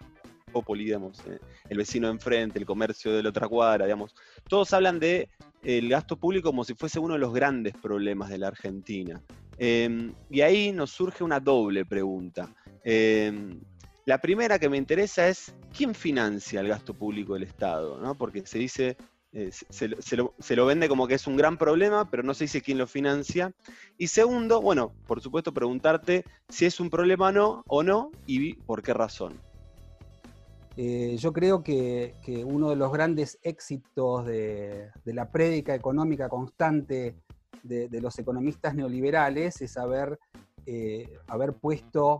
Popoli, 0.51 0.85
digamos, 0.85 1.19
eh, 1.27 1.39
el 1.69 1.77
vecino 1.77 2.07
de 2.07 2.13
enfrente, 2.13 2.59
el 2.59 2.65
comercio 2.65 3.13
de 3.13 3.23
la 3.23 3.29
otra 3.29 3.47
cuadra, 3.47 3.85
digamos, 3.85 4.13
todos 4.47 4.73
hablan 4.73 4.99
de 4.99 5.29
el 5.63 5.89
gasto 5.89 6.17
público 6.17 6.49
como 6.49 6.63
si 6.63 6.73
fuese 6.73 6.99
uno 6.99 7.13
de 7.13 7.19
los 7.19 7.33
grandes 7.33 7.73
problemas 7.81 8.29
de 8.29 8.37
la 8.37 8.47
Argentina. 8.47 9.21
Em, 9.57 10.13
y 10.29 10.41
ahí 10.41 10.71
nos 10.71 10.91
surge 10.91 11.23
una 11.23 11.39
doble 11.39 11.85
pregunta. 11.85 12.53
Em, 12.83 13.59
la 14.05 14.17
primera 14.17 14.57
que 14.57 14.69
me 14.69 14.77
interesa 14.77 15.27
es, 15.27 15.53
¿quién 15.75 15.93
financia 15.93 16.59
el 16.59 16.67
gasto 16.67 16.93
público 16.93 17.35
del 17.35 17.43
Estado? 17.43 18.15
Porque 18.17 18.45
se 18.45 18.57
dice, 18.57 18.97
eh, 19.33 19.51
se, 19.51 20.55
lo, 20.55 20.65
vende 20.65 20.89
como 20.89 21.07
que 21.07 21.13
es 21.13 21.27
un 21.27 21.37
gran 21.37 21.57
problema, 21.57 22.09
pero 22.09 22.23
no 22.23 22.33
se 22.33 22.45
dice 22.45 22.61
quién 22.61 22.77
lo 22.77 22.87
financia. 22.87 23.53
Y 23.97 24.07
segundo, 24.07 24.61
bueno, 24.61 24.93
por 25.05 25.21
supuesto 25.21 25.53
preguntarte 25.53 26.25
si 26.49 26.65
es 26.65 26.79
un 26.79 26.89
problema 26.89 27.31
no, 27.31 27.63
o 27.67 27.83
no 27.83 28.11
y 28.25 28.55
por 28.55 28.81
qué 28.81 28.93
razón. 28.93 29.39
Eh, 30.77 31.17
yo 31.17 31.33
creo 31.33 31.63
que, 31.63 32.15
uno 32.45 32.69
de 32.69 32.75
los 32.75 32.91
grandes 32.91 33.39
éxitos 33.43 34.25
de, 34.25 34.89
la 35.05 35.29
prédica 35.31 35.75
económica 35.75 36.29
constante 36.29 37.17
de, 37.63 38.01
los 38.01 38.17
economistas 38.19 38.73
neoliberales 38.73 39.61
es 39.61 39.77
haber, 39.77 40.19
eh, 40.65 41.11
haber 41.27 41.53
puesto 41.53 42.19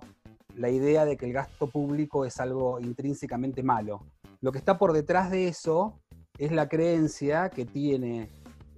la 0.55 0.69
idea 0.69 1.05
de 1.05 1.15
que 1.15 1.27
el 1.27 1.33
gasto 1.33 1.67
público 1.67 2.25
es 2.25 2.39
algo 2.39 2.79
intrínsecamente 2.79 3.63
malo. 3.63 4.05
Lo 4.41 4.51
que 4.51 4.57
está 4.57 4.77
por 4.77 4.91
detrás 4.91 5.31
de 5.31 5.47
eso 5.47 6.01
es 6.37 6.51
la 6.51 6.67
creencia 6.67 7.49
que 7.49 7.65
tiene 7.65 8.29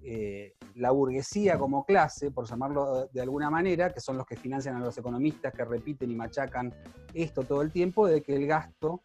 eh, 0.04 0.54
la 0.76 0.92
burguesía 0.92 1.58
como 1.58 1.86
clase, 1.86 2.30
por 2.30 2.48
llamarlo 2.48 3.08
de 3.12 3.22
alguna 3.22 3.50
manera, 3.50 3.92
que 3.92 4.02
son 4.02 4.18
los 4.18 4.26
que 4.26 4.36
financian 4.36 4.76
a 4.76 4.80
los 4.80 4.98
economistas, 4.98 5.54
que 5.54 5.64
repiten 5.64 6.12
y 6.12 6.16
machacan 6.16 6.74
esto 7.14 7.44
todo 7.44 7.62
el 7.62 7.72
tiempo, 7.72 8.08
de 8.08 8.22
que 8.22 8.36
el 8.36 8.46
gasto 8.46 9.02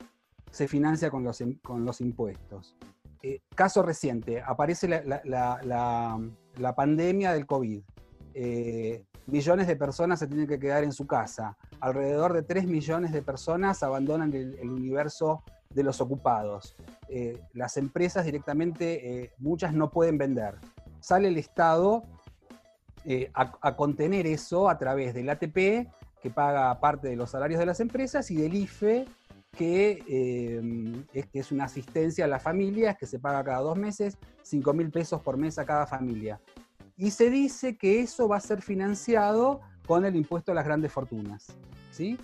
se 0.50 0.68
financia 0.68 1.10
con 1.10 1.24
los, 1.24 1.42
con 1.62 1.84
los 1.84 2.00
impuestos. 2.00 2.76
Eh, 3.22 3.40
caso 3.54 3.82
reciente, 3.82 4.40
aparece 4.40 4.88
la 4.88 6.20
la 6.58 6.74
pandemia 6.74 7.32
del 7.32 7.46
COVID. 7.46 7.82
Eh, 8.34 9.04
millones 9.26 9.66
de 9.66 9.76
personas 9.76 10.18
se 10.18 10.26
tienen 10.26 10.46
que 10.46 10.58
quedar 10.58 10.84
en 10.84 10.92
su 10.92 11.06
casa. 11.06 11.56
Alrededor 11.80 12.32
de 12.32 12.42
3 12.42 12.66
millones 12.66 13.12
de 13.12 13.22
personas 13.22 13.82
abandonan 13.82 14.32
el, 14.32 14.70
universo 14.70 15.42
de 15.70 15.82
los 15.82 16.00
ocupados. 16.00 16.74
Eh, 17.08 17.40
las 17.54 17.76
empresas 17.76 18.24
directamente, 18.24 19.32
muchas 19.38 19.72
no 19.72 19.90
pueden 19.90 20.18
vender. 20.18 20.56
Sale 21.00 21.28
el 21.28 21.36
Estado 21.36 22.02
a, 23.34 23.76
contener 23.76 24.26
eso 24.26 24.68
a 24.68 24.76
través 24.76 25.14
del 25.14 25.30
ATP, 25.30 25.88
que 26.20 26.30
paga 26.34 26.78
parte 26.80 27.08
de 27.08 27.16
los 27.16 27.30
salarios 27.30 27.60
de 27.60 27.66
las 27.66 27.80
empresas, 27.80 28.30
y 28.30 28.36
del 28.36 28.54
IFE, 28.54 29.06
que 29.56 31.04
es, 31.12 31.26
que 31.26 31.38
es 31.38 31.52
una 31.52 31.64
asistencia 31.64 32.26
a 32.26 32.28
las 32.28 32.42
familias 32.42 32.96
que 32.96 33.06
se 33.06 33.18
paga 33.18 33.42
cada 33.42 33.60
dos 33.60 33.76
meses, 33.76 34.16
5 34.42 34.72
mil 34.72 34.90
pesos 34.90 35.20
por 35.20 35.36
mes 35.36 35.58
a 35.58 35.64
cada 35.64 35.86
familia 35.86 36.40
y 36.98 37.12
se 37.12 37.30
dice 37.30 37.78
que 37.78 38.00
eso 38.00 38.28
va 38.28 38.36
a 38.36 38.40
ser 38.40 38.60
financiado 38.60 39.60
con 39.86 40.04
el 40.04 40.16
impuesto 40.16 40.50
a 40.50 40.54
las 40.54 40.64
grandes 40.64 40.92
fortunas. 40.92 41.46
¿sí? 41.92 42.18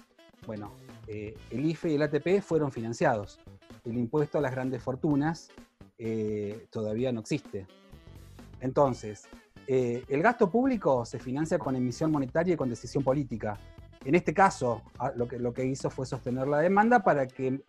Bueno, 0.46 0.72
eh, 1.06 1.36
el 1.50 1.64
IFE 1.64 1.92
y 1.92 1.94
el 1.94 2.02
ATP 2.02 2.42
fueron 2.42 2.72
financiados. 2.72 3.38
El 3.84 3.96
impuesto 3.96 4.38
a 4.38 4.40
las 4.40 4.50
grandes 4.50 4.82
fortunas 4.82 5.48
eh, 5.96 6.66
todavía 6.70 7.12
no 7.12 7.20
existe. 7.20 7.66
Entonces, 8.60 9.22
eh, 9.68 10.04
el 10.08 10.22
gasto 10.22 10.50
público 10.50 11.06
se 11.06 11.20
financia 11.20 11.56
con 11.56 11.76
emisión 11.76 12.10
monetaria 12.10 12.54
y 12.54 12.56
con 12.56 12.68
decisión 12.68 13.04
política. 13.04 13.58
En 14.04 14.14
este 14.14 14.34
caso, 14.34 14.82
ah, 14.98 15.12
lo 15.16 15.54
que, 15.54 15.64
hizo 15.64 15.88
fue 15.88 16.04
sostener 16.04 16.46
la 16.46 16.58
demanda 16.58 17.02
para 17.02 17.26
que 17.26 17.64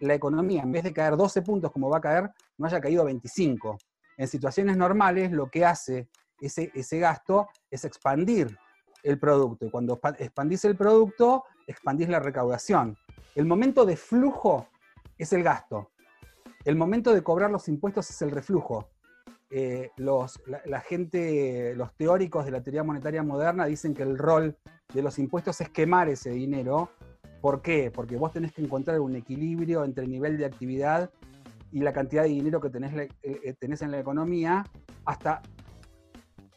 la 0.00 0.14
economía, 0.14 0.62
en 0.62 0.72
vez 0.72 0.82
de 0.82 0.92
caer 0.92 1.16
12 1.16 1.42
puntos 1.42 1.70
como 1.70 1.88
va 1.88 1.98
a 1.98 2.00
caer, 2.00 2.30
no 2.58 2.66
haya 2.66 2.80
caído 2.80 3.04
25. 3.04 3.78
En 4.16 4.26
situaciones 4.26 4.76
normales, 4.76 5.30
lo 5.30 5.48
que 5.48 5.64
hace 5.64 6.08
ese, 6.40 6.98
gasto 6.98 7.48
es 7.70 7.84
expandir 7.84 8.58
el 9.02 9.18
producto. 9.18 9.66
Y 9.66 9.70
cuando 9.70 10.00
expandís 10.18 10.64
el 10.64 10.76
producto, 10.76 11.44
expandís 11.66 12.08
la 12.08 12.18
recaudación. 12.18 12.96
El 13.34 13.46
momento 13.46 13.84
de 13.84 13.96
flujo 13.96 14.66
es 15.18 15.32
el 15.32 15.42
gasto. 15.42 15.90
El 16.64 16.74
momento 16.74 17.12
de 17.12 17.22
cobrar 17.22 17.50
los 17.50 17.68
impuestos 17.68 18.10
es 18.10 18.20
el 18.22 18.32
reflujo. 18.32 18.88
Eh, 19.50 19.90
los, 19.96 20.42
la, 20.64 20.80
gente, 20.80 21.74
los 21.76 21.94
teóricos 21.94 22.44
de 22.44 22.50
la 22.50 22.62
teoría 22.62 22.82
monetaria 22.82 23.22
moderna 23.22 23.66
dicen 23.66 23.94
que 23.94 24.02
el 24.02 24.18
rol 24.18 24.58
de 24.96 25.02
los 25.02 25.18
impuestos 25.18 25.60
es 25.60 25.68
quemar 25.68 26.08
ese 26.08 26.30
dinero. 26.30 26.88
¿Por 27.42 27.60
qué? 27.60 27.92
Porque 27.94 28.16
vos 28.16 28.32
tenés 28.32 28.52
que 28.52 28.62
encontrar 28.62 28.98
un 28.98 29.14
equilibrio 29.14 29.84
entre 29.84 30.04
el 30.04 30.10
nivel 30.10 30.38
de 30.38 30.46
actividad 30.46 31.10
y 31.70 31.80
la 31.80 31.92
cantidad 31.92 32.22
de 32.22 32.30
dinero 32.30 32.60
que 32.60 32.70
tenés, 32.70 33.10
eh, 33.22 33.54
tenés 33.58 33.82
en 33.82 33.90
la 33.90 34.00
economía 34.00 34.64
hasta 35.04 35.42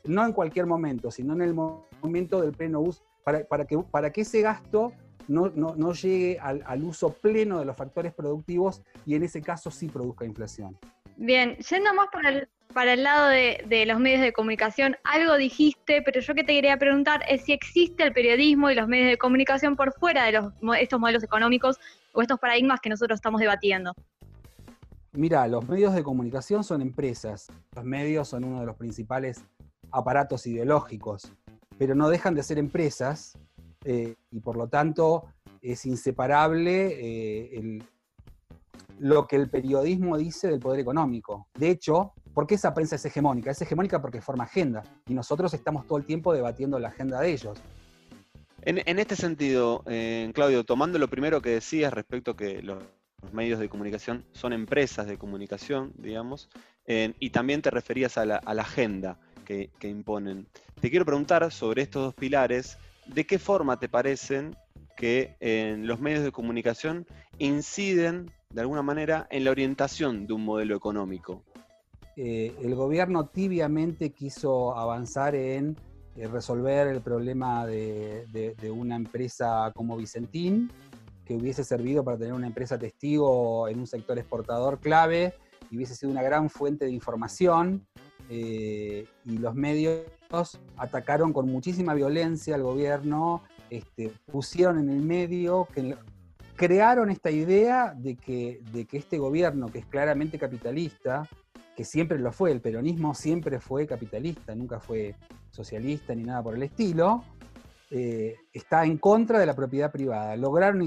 no 0.06 0.26
en 0.26 0.32
cualquier 0.32 0.66
momento, 0.66 1.12
sino 1.12 1.34
en 1.34 1.42
el 1.42 1.54
momento 1.54 2.42
del 2.42 2.54
pleno 2.54 2.80
uso, 2.80 3.04
para, 3.24 3.66
que, 3.66 3.78
para 3.78 4.12
que 4.12 4.22
ese 4.22 4.42
gasto 4.42 4.94
no, 5.28 5.50
no, 5.50 5.94
llegue 5.94 6.40
al, 6.40 6.84
uso 6.84 7.14
pleno 7.14 7.60
de 7.60 7.66
los 7.66 7.76
factores 7.76 8.14
productivos 8.14 8.82
y 9.06 9.16
en 9.16 9.24
ese 9.24 9.42
caso 9.42 9.70
sí 9.70 9.88
produzca 9.88 10.26
inflación. 10.26 10.78
Bien, 11.18 11.58
yendo 11.58 11.94
más 11.94 12.08
para 12.12 12.30
el, 12.30 12.50
para 12.74 12.94
el 12.94 13.04
lado 13.04 13.28
de, 13.28 13.86
los 13.86 14.00
medios 14.00 14.22
de 14.22 14.32
comunicación, 14.32 14.96
algo 15.04 15.38
dijiste, 15.38 16.02
pero 16.04 16.22
yo 16.22 16.36
que 16.36 16.44
te 16.44 16.54
quería 16.54 16.78
preguntar 16.78 17.24
es 17.28 17.44
si 17.44 17.52
existe 17.52 18.04
el 18.04 18.14
periodismo 18.14 18.70
y 18.70 18.76
los 18.76 18.88
medios 18.88 19.10
de 19.10 19.18
comunicación 19.18 19.76
por 19.76 19.94
fuera 19.94 20.26
de 20.26 20.34
los, 20.34 20.54
estos 20.80 21.00
modelos 21.00 21.24
económicos 21.24 21.78
o 22.14 22.22
estos 22.22 22.40
paradigmas 22.40 22.80
que 22.80 22.90
nosotros 22.90 23.18
estamos 23.18 23.42
debatiendo. 23.42 23.94
Mira, 25.14 25.48
los 25.48 25.68
medios 25.68 25.96
de 25.96 26.04
comunicación 26.04 26.64
son 26.64 26.82
empresas. 26.82 27.48
Los 27.76 27.84
medios 27.84 28.28
son 28.28 28.44
uno 28.44 28.60
de 28.60 28.68
los 28.68 28.76
principales 28.76 29.44
aparatos 29.92 30.46
ideológicos, 30.46 31.34
pero 31.80 31.96
no 31.96 32.10
dejan 32.10 32.36
de 32.36 32.44
ser 32.44 32.60
empresas 32.60 33.38
eh, 33.84 34.16
y 34.30 34.40
por 34.42 34.56
lo 34.56 34.68
tanto 34.68 35.26
es 35.62 35.86
inseparable 35.88 36.88
eh, 37.00 37.80
lo 39.00 39.28
que 39.28 39.36
el 39.36 39.50
periodismo 39.50 40.18
dice 40.18 40.50
del 40.50 40.60
poder 40.60 40.80
económico. 40.80 41.48
De 41.58 41.70
hecho, 41.70 42.14
¿por 42.34 42.46
qué 42.46 42.56
esa 42.56 42.74
prensa 42.74 42.96
es 42.96 43.06
hegemónica? 43.06 43.52
Es 43.52 43.62
hegemónica 43.62 44.02
porque 44.02 44.22
forma 44.22 44.44
agenda 44.44 44.84
y 45.08 45.14
nosotros 45.14 45.54
estamos 45.54 45.88
todo 45.88 45.98
el 45.98 46.06
tiempo 46.06 46.34
debatiendo 46.34 46.80
la 46.80 46.90
agenda 46.90 47.20
de 47.22 47.32
ellos. 47.32 47.60
En, 48.62 49.00
este 49.00 49.16
sentido, 49.16 49.84
eh, 49.88 50.30
Claudio, 50.34 50.66
tomando 50.66 51.00
lo 51.00 51.08
primero 51.08 51.42
que 51.42 51.52
decías 51.52 51.94
respecto 51.94 52.32
a 52.32 52.38
que 52.38 52.62
los, 52.62 52.84
medios 53.32 53.60
de 53.60 53.70
comunicación 53.70 54.26
son 54.34 54.54
empresas 54.54 55.08
de 55.08 55.18
comunicación, 55.18 55.92
digamos, 55.98 56.50
y 56.86 57.30
también 57.32 57.62
te 57.62 57.70
referías 57.70 58.18
a 58.18 58.26
la, 58.26 58.38
agenda 58.38 59.20
que, 59.46 59.70
imponen. 59.82 60.48
Te 60.80 60.90
quiero 60.90 61.06
preguntar 61.06 61.52
sobre 61.52 61.82
estos 61.82 62.02
dos 62.04 62.14
pilares, 62.16 62.78
¿de 63.08 63.26
qué 63.26 63.38
forma 63.38 63.78
te 63.78 63.90
parecen 63.90 64.56
que 64.96 65.36
los 65.82 66.00
medios 66.00 66.24
de 66.24 66.32
comunicación 66.32 67.06
inciden 67.40 68.32
de 68.52 68.62
alguna 68.62 68.82
manera 68.82 69.28
en 69.30 69.44
la 69.44 69.52
orientación 69.52 70.26
de 70.26 70.34
un 70.34 70.44
modelo 70.44 70.76
económico? 70.76 71.44
Eh, 72.16 72.56
el 72.62 72.76
gobierno 72.76 73.28
tibiamente 73.28 74.12
quiso 74.12 74.76
avanzar 74.76 75.36
en 75.36 75.78
eh, 76.16 76.28
resolver 76.28 76.88
el 76.88 77.02
problema 77.02 77.66
de, 77.68 78.56
una 78.74 78.96
empresa 78.96 79.72
como 79.76 79.96
Vicentín, 79.96 80.72
que 81.26 81.36
hubiese 81.36 81.64
servido 81.64 82.04
para 82.04 82.18
tener 82.18 82.34
una 82.34 82.48
empresa 82.48 82.80
testigo 82.80 83.68
en 83.68 83.80
un 83.80 83.88
sector 83.88 84.18
exportador 84.18 84.80
clave 84.80 85.36
y 85.70 85.78
hubiese 85.78 85.96
sido 85.96 86.12
una 86.12 86.24
gran 86.24 86.50
fuente 86.50 86.86
de 86.86 86.92
información. 86.92 87.86
Eh, 88.32 89.08
y 89.26 89.38
los 89.38 89.56
medios 89.56 90.06
atacaron 90.78 91.34
con 91.34 91.48
muchísima 91.48 91.94
violencia 91.94 92.54
al 92.56 92.64
gobierno 92.64 93.42
este, 93.70 94.12
pusieron 94.32 94.80
en 94.80 94.90
el 94.90 95.02
medio, 95.02 95.68
que 95.74 95.96
crearon 96.60 97.10
esta 97.10 97.32
idea 97.32 97.94
de 97.96 98.18
que, 98.18 98.60
de 98.74 98.84
que 98.86 98.98
este 98.98 99.18
gobierno, 99.18 99.72
que 99.72 99.80
es 99.80 99.86
claramente 99.86 100.38
capitalista, 100.38 101.26
que 101.74 101.86
siempre 101.86 102.20
lo 102.20 102.34
fue, 102.34 102.52
el 102.52 102.60
peronismo 102.60 103.16
siempre 103.16 103.62
fue 103.62 103.88
capitalista, 103.88 104.54
nunca 104.56 104.82
fue 104.82 105.16
socialista 105.52 106.14
ni 106.14 106.24
nada 106.24 106.44
por 106.44 106.56
el 106.56 106.64
estilo, 106.64 107.24
eh, 107.90 108.36
está 108.52 108.84
en 108.84 108.98
contra 108.98 109.40
de 109.40 109.46
la 109.46 109.56
propiedad 109.56 109.90
privada. 109.90 110.36
Lograron 110.36 110.82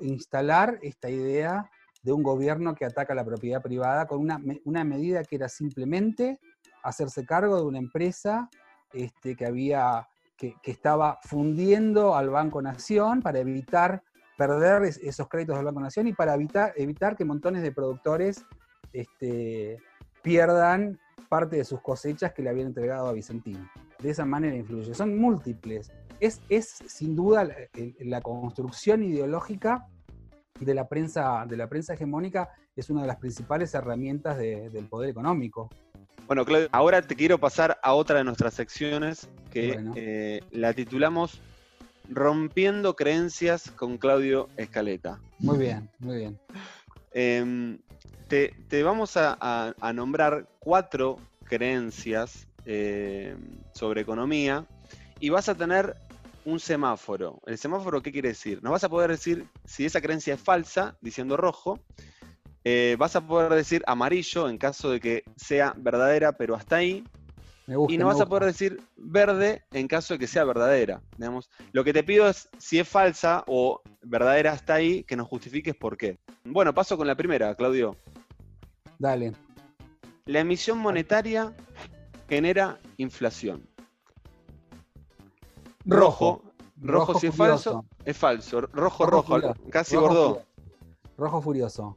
instalar 0.00 0.78
esta 0.80 1.10
idea 1.10 1.70
de 2.02 2.12
un 2.12 2.22
gobierno 2.22 2.74
que 2.74 2.86
ataca 2.86 3.14
la 3.14 3.26
propiedad 3.26 3.60
privada 3.60 4.06
con 4.06 4.20
una, 4.20 4.40
una 4.64 4.82
medida 4.82 5.22
que 5.24 5.36
era 5.36 5.50
simplemente 5.50 6.40
hacerse 6.82 7.26
cargo 7.26 7.58
de 7.58 7.66
una 7.66 7.76
empresa 7.78 8.48
este, 8.94 9.36
que 9.36 9.44
había 9.44 10.08
que, 10.38 10.54
estaba 10.64 11.18
fundiendo 11.22 12.16
al 12.16 12.30
Banco 12.30 12.62
Nación 12.62 13.20
para 13.20 13.40
evitar 13.40 14.02
perder 14.38 14.84
esos 14.84 15.28
créditos 15.28 15.56
del 15.56 15.64
Banco 15.64 15.80
Nación 15.80 16.06
y 16.06 16.12
para 16.12 16.34
evitar, 16.34 16.72
evitar 16.76 17.16
que 17.16 17.24
montones 17.24 17.60
de 17.60 17.72
productores 17.72 18.44
este, 18.92 19.82
pierdan 20.22 21.00
parte 21.28 21.56
de 21.56 21.64
sus 21.64 21.82
cosechas 21.82 22.32
que 22.32 22.42
le 22.42 22.50
habían 22.50 22.68
entregado 22.68 23.08
a 23.08 23.12
Vicentino. 23.12 23.68
De 23.98 24.10
esa 24.10 24.24
manera 24.24 24.54
influye. 24.54 24.94
Son 24.94 25.18
múltiples. 25.18 25.90
Es, 26.20 26.40
es 26.48 26.68
sin 26.86 27.16
duda 27.16 27.48
la, 27.98 28.20
construcción 28.20 29.02
ideológica 29.02 29.88
de 30.60 30.72
la, 30.72 30.88
prensa, 30.88 31.44
de 31.46 31.56
la 31.56 31.68
prensa 31.68 31.94
hegemónica 31.94 32.48
es 32.76 32.90
una 32.90 33.02
de 33.02 33.08
las 33.08 33.16
principales 33.16 33.74
herramientas 33.74 34.38
del 34.38 34.86
poder 34.88 35.10
económico. 35.10 35.68
Bueno, 36.28 36.44
Claudio, 36.44 36.68
ahora 36.70 37.02
te 37.02 37.16
quiero 37.16 37.38
pasar 37.38 37.76
a 37.82 37.92
otra 37.94 38.18
de 38.18 38.24
nuestras 38.24 38.54
secciones 38.54 39.28
que 39.50 39.80
eh, 39.96 40.40
la 40.52 40.72
titulamos 40.74 41.40
Rompiendo 42.08 42.94
creencias 42.96 43.70
con 43.70 43.98
Claudio 43.98 44.48
Escaleta. 44.56 45.20
Muy 45.38 45.58
bien, 45.58 45.90
muy 45.98 46.16
bien. 46.18 46.38
Em, 47.12 47.78
te, 48.28 48.82
vamos 48.82 49.16
a, 49.16 49.74
nombrar 49.94 50.46
cuatro 50.58 51.16
creencias 51.44 52.46
em, 52.64 53.38
sobre 53.72 54.00
economía 54.00 54.66
y 55.20 55.28
vas 55.30 55.48
a 55.48 55.54
tener 55.54 55.96
un 56.44 56.60
semáforo. 56.60 57.40
¿El 57.46 57.58
semáforo 57.58 58.02
qué 58.02 58.10
quiere 58.10 58.30
decir? 58.30 58.62
Nos 58.62 58.72
vas 58.72 58.84
a 58.84 58.88
poder 58.88 59.10
decir 59.10 59.46
si 59.66 59.84
esa 59.84 60.00
creencia 60.00 60.34
es 60.34 60.40
falsa, 60.40 60.96
diciendo 61.00 61.36
rojo, 61.36 61.78
eh, 62.64 62.96
vas 62.98 63.16
a 63.16 63.26
poder 63.26 63.52
decir 63.52 63.82
amarillo 63.86 64.48
en 64.48 64.58
caso 64.58 64.90
de 64.90 65.00
que 65.00 65.24
sea 65.36 65.74
verdadera, 65.76 66.32
pero 66.32 66.54
hasta 66.54 66.76
ahí. 66.76 67.04
Y 67.88 67.98
no 67.98 68.06
vas 68.06 68.20
a 68.20 68.26
poder 68.26 68.44
decir 68.44 68.82
verde 68.96 69.64
en 69.72 69.88
caso 69.88 70.14
de 70.14 70.18
que 70.18 70.26
sea 70.26 70.44
verdadera. 70.44 71.02
Digamos. 71.16 71.50
Lo 71.72 71.84
que 71.84 71.92
te 71.92 72.02
pido 72.02 72.28
es, 72.28 72.48
si 72.58 72.78
es 72.78 72.88
falsa 72.88 73.44
o 73.46 73.80
verdadera 74.02 74.52
hasta 74.52 74.74
ahí, 74.74 75.04
que 75.04 75.16
nos 75.16 75.28
justifiques 75.28 75.74
por 75.74 75.96
qué. 75.96 76.18
Bueno, 76.44 76.74
paso 76.74 76.96
con 76.96 77.06
la 77.06 77.14
primera, 77.14 77.54
Claudio. 77.54 77.96
Dale. 78.98 79.32
La 80.24 80.40
emisión 80.40 80.78
monetaria 80.78 81.54
genera 82.28 82.78
inflación. 82.96 83.68
Rojo. 85.84 86.42
Rojo, 86.80 87.18
si 87.18 87.26
es 87.26 87.34
falso, 87.34 87.84
es 88.04 88.16
falso. 88.16 88.60
Rojo, 88.60 89.06
rojo, 89.06 89.40
casi 89.70 89.96
bordó. 89.96 90.42
Rojo 91.16 91.42
furioso 91.42 91.96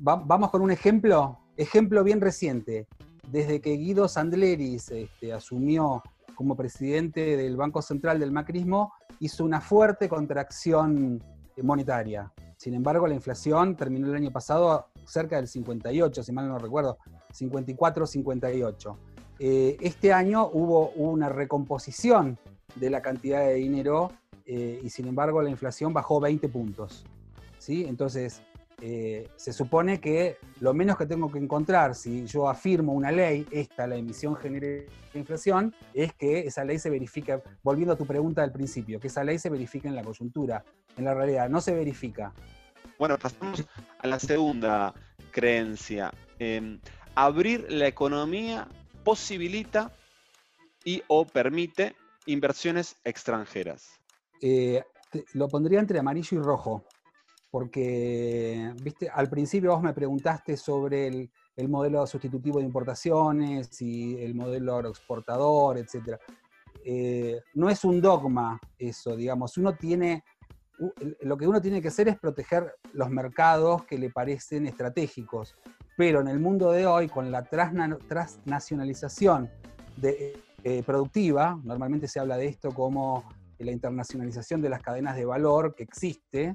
vamos 0.00 0.50
con 0.50 0.62
un 0.62 0.70
ejemplo, 0.70 1.38
ejemplo 1.56 2.04
bien 2.04 2.20
reciente. 2.20 2.86
Desde 3.30 3.60
que 3.60 3.72
Guido 3.72 4.08
Sandleris 4.08 4.90
este, 4.90 5.32
asumió 5.32 6.02
como 6.34 6.56
presidente 6.56 7.36
del 7.36 7.56
Banco 7.56 7.82
Central 7.82 8.18
del 8.20 8.32
Macrismo, 8.32 8.92
hizo 9.20 9.44
una 9.44 9.60
fuerte 9.60 10.08
contracción 10.08 11.22
monetaria. 11.62 12.32
Sin 12.56 12.74
embargo, 12.74 13.06
la 13.06 13.14
inflación 13.14 13.76
terminó 13.76 14.08
el 14.08 14.14
año 14.14 14.30
pasado 14.30 14.86
cerca 15.04 15.36
del 15.36 15.48
58, 15.48 16.22
si 16.22 16.32
mal 16.32 16.48
no 16.48 16.58
recuerdo, 16.58 16.98
54, 17.32 18.06
58. 18.06 18.98
Eh, 19.40 19.76
este 19.80 20.12
año 20.12 20.48
hubo 20.52 20.90
una 20.90 21.28
recomposición 21.28 22.38
de 22.74 22.90
la 22.90 23.02
cantidad 23.02 23.40
de 23.40 23.54
dinero 23.54 24.10
eh, 24.46 24.80
y 24.82 24.90
sin 24.90 25.06
embargo 25.06 25.42
la 25.42 25.50
inflación 25.50 25.92
bajó 25.92 26.20
20 26.20 26.48
puntos. 26.48 27.04
¿sí? 27.58 27.84
Entonces, 27.84 28.42
eh, 28.80 29.28
se 29.34 29.52
supone 29.52 30.00
que 30.00 30.36
lo 30.60 30.72
menos 30.72 30.96
que 30.96 31.06
tengo 31.06 31.32
que 31.32 31.38
encontrar 31.38 31.96
si 31.96 32.26
yo 32.26 32.48
afirmo 32.48 32.92
una 32.92 33.10
ley, 33.10 33.44
esta, 33.50 33.88
la 33.88 33.96
emisión 33.96 34.36
genera 34.36 34.84
inflación, 35.14 35.74
es 35.94 36.12
que 36.12 36.40
esa 36.40 36.64
ley 36.64 36.78
se 36.78 36.88
verifique, 36.88 37.42
volviendo 37.62 37.94
a 37.94 37.96
tu 37.96 38.06
pregunta 38.06 38.42
del 38.42 38.52
principio, 38.52 39.00
que 39.00 39.08
esa 39.08 39.24
ley 39.24 39.38
se 39.38 39.50
verifique 39.50 39.88
en 39.88 39.96
la 39.96 40.04
coyuntura, 40.04 40.64
en 40.96 41.04
la 41.04 41.14
realidad, 41.14 41.48
no 41.48 41.60
se 41.60 41.74
verifica. 41.74 42.32
Bueno, 42.98 43.18
pasamos 43.18 43.64
a 43.98 44.06
la 44.06 44.18
segunda 44.20 44.94
creencia. 45.32 46.12
Em, 46.38 46.80
abrir 47.16 47.66
la 47.70 47.88
economía 47.88 48.68
posibilita 49.02 49.90
y 50.84 51.02
o 51.08 51.24
permite 51.24 51.96
inversiones 52.26 52.96
extranjeras. 53.04 53.98
Eh, 54.40 54.84
lo 55.32 55.48
pondría 55.48 55.80
entre 55.80 55.98
amarillo 55.98 56.38
y 56.38 56.42
rojo 56.42 56.84
porque, 57.50 58.72
viste, 58.82 59.08
al 59.08 59.28
principio 59.28 59.72
vos 59.72 59.82
me 59.82 59.94
preguntaste 59.94 60.56
sobre 60.56 61.08
el, 61.08 61.28
modelo 61.68 62.06
sustitutivo 62.06 62.60
de 62.60 62.64
importaciones 62.64 63.82
y 63.82 64.16
el 64.22 64.32
modelo 64.34 64.76
agroexportador, 64.76 65.76
etc. 65.78 66.16
Eh, 66.84 67.40
no 67.54 67.68
es 67.68 67.84
un 67.84 68.00
dogma 68.00 68.60
eso, 68.78 69.16
digamos, 69.16 69.58
uno 69.58 69.74
tiene, 69.74 70.22
lo 71.22 71.36
que 71.36 71.48
uno 71.48 71.60
tiene 71.60 71.82
que 71.82 71.88
hacer 71.88 72.06
es 72.08 72.16
proteger 72.16 72.76
los 72.92 73.10
mercados 73.10 73.84
que 73.86 73.98
le 73.98 74.10
parecen 74.10 74.66
estratégicos, 74.66 75.56
pero 75.96 76.20
en 76.20 76.28
el 76.28 76.38
mundo 76.38 76.70
de 76.70 76.86
hoy, 76.86 77.08
con 77.08 77.32
la 77.32 77.42
transnacionalización 77.42 79.50
de, 79.96 80.40
eh, 80.62 80.84
productiva, 80.84 81.58
normalmente 81.64 82.06
se 82.06 82.20
habla 82.20 82.36
de 82.36 82.46
esto 82.46 82.70
como 82.70 83.24
la 83.58 83.72
internacionalización 83.72 84.62
de 84.62 84.68
las 84.68 84.80
cadenas 84.80 85.16
de 85.16 85.24
valor 85.24 85.74
que 85.74 85.82
existe, 85.82 86.54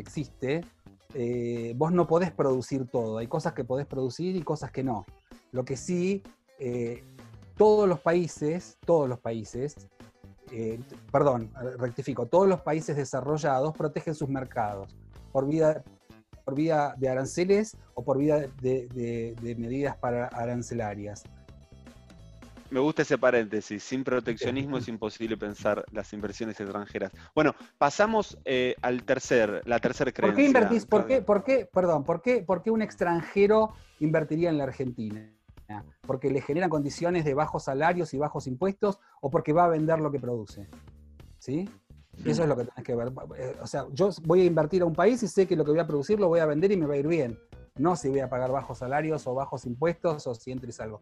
existe, 0.00 0.62
eh, 1.14 1.72
vos 1.76 1.92
no 1.92 2.06
podés 2.06 2.30
producir 2.30 2.86
todo. 2.86 3.18
Hay 3.18 3.26
cosas 3.26 3.52
que 3.52 3.64
podés 3.64 3.86
producir 3.86 4.36
y 4.36 4.42
cosas 4.42 4.70
que 4.70 4.82
no. 4.84 5.04
Lo 5.52 5.64
que 5.64 5.76
sí, 5.76 6.22
eh, 6.58 7.02
todos 7.56 7.88
los 7.88 8.00
países, 8.00 8.78
todos 8.84 9.08
los 9.08 9.18
países, 9.18 9.88
eh, 10.52 10.78
perdón, 11.10 11.50
rectifico, 11.78 12.26
todos 12.26 12.48
los 12.48 12.60
países 12.60 12.96
desarrollados 12.96 13.76
protegen 13.76 14.14
sus 14.14 14.28
mercados 14.28 14.94
por 15.32 15.46
vía, 15.46 15.82
por 16.44 16.54
vía 16.54 16.94
de 16.96 17.08
aranceles 17.08 17.76
o 17.94 18.04
por 18.04 18.18
vía 18.18 18.46
de 18.60 19.56
medidas 19.58 19.96
para 19.96 20.26
arancelarias. 20.26 21.24
Me 22.70 22.80
gusta 22.80 23.02
ese 23.02 23.18
paréntesis. 23.18 23.82
Sin 23.82 24.04
proteccionismo 24.04 24.78
es 24.78 24.88
imposible 24.88 25.36
pensar 25.36 25.84
las 25.92 26.12
inversiones 26.12 26.58
extranjeras. 26.60 27.12
Bueno, 27.34 27.54
pasamos 27.78 28.38
eh, 28.44 28.74
al 28.82 29.04
tercer, 29.04 29.62
la 29.66 29.78
tercera 29.78 30.12
creencia. 30.12 30.34
¿Por 30.34 30.36
qué 30.36 30.46
invertís? 30.46 30.86
¿Por 30.86 31.06
qué, 31.06 31.22
por 31.22 31.44
qué, 31.44 31.68
perdón, 31.72 32.04
por 32.04 32.22
qué, 32.22 32.42
por 32.42 32.62
qué 32.62 32.70
un 32.70 32.82
extranjero 32.82 33.72
invertiría 34.00 34.50
en 34.50 34.58
la 34.58 34.64
Argentina? 34.64 35.32
¿Porque 36.06 36.30
le 36.30 36.40
generan 36.40 36.70
condiciones 36.70 37.24
de 37.24 37.34
bajos 37.34 37.64
salarios 37.64 38.14
y 38.14 38.18
bajos 38.18 38.46
impuestos 38.46 39.00
o 39.20 39.30
porque 39.30 39.52
va 39.52 39.64
a 39.64 39.68
vender 39.68 39.98
lo 40.00 40.12
que 40.12 40.20
produce? 40.20 40.68
¿Sí? 41.38 41.68
Eso 42.24 42.42
es 42.42 42.48
lo 42.48 42.56
que 42.56 42.64
tenés 42.64 42.84
que 42.84 42.94
ver. 42.94 43.12
Eh, 43.36 43.56
o 43.60 43.66
sea, 43.66 43.86
yo 43.92 44.10
voy 44.24 44.40
a 44.40 44.44
invertir 44.44 44.82
a 44.82 44.86
un 44.86 44.94
país 44.94 45.22
y 45.22 45.28
sé 45.28 45.46
que 45.46 45.56
lo 45.56 45.64
que 45.64 45.72
voy 45.72 45.80
a 45.80 45.86
producir 45.86 46.18
lo 46.18 46.28
voy 46.28 46.40
a 46.40 46.46
vender 46.46 46.72
y 46.72 46.76
me 46.76 46.86
va 46.86 46.94
a 46.94 46.96
ir 46.96 47.06
bien. 47.06 47.38
no 47.78 47.94
si 47.94 48.08
voy 48.08 48.20
a 48.20 48.30
pagar 48.30 48.50
bajos 48.50 48.78
salarios 48.78 49.26
o 49.26 49.34
bajos 49.34 49.66
impuestos 49.66 50.26
o 50.26 50.34
si 50.34 50.50
entres 50.50 50.80
algo. 50.80 51.00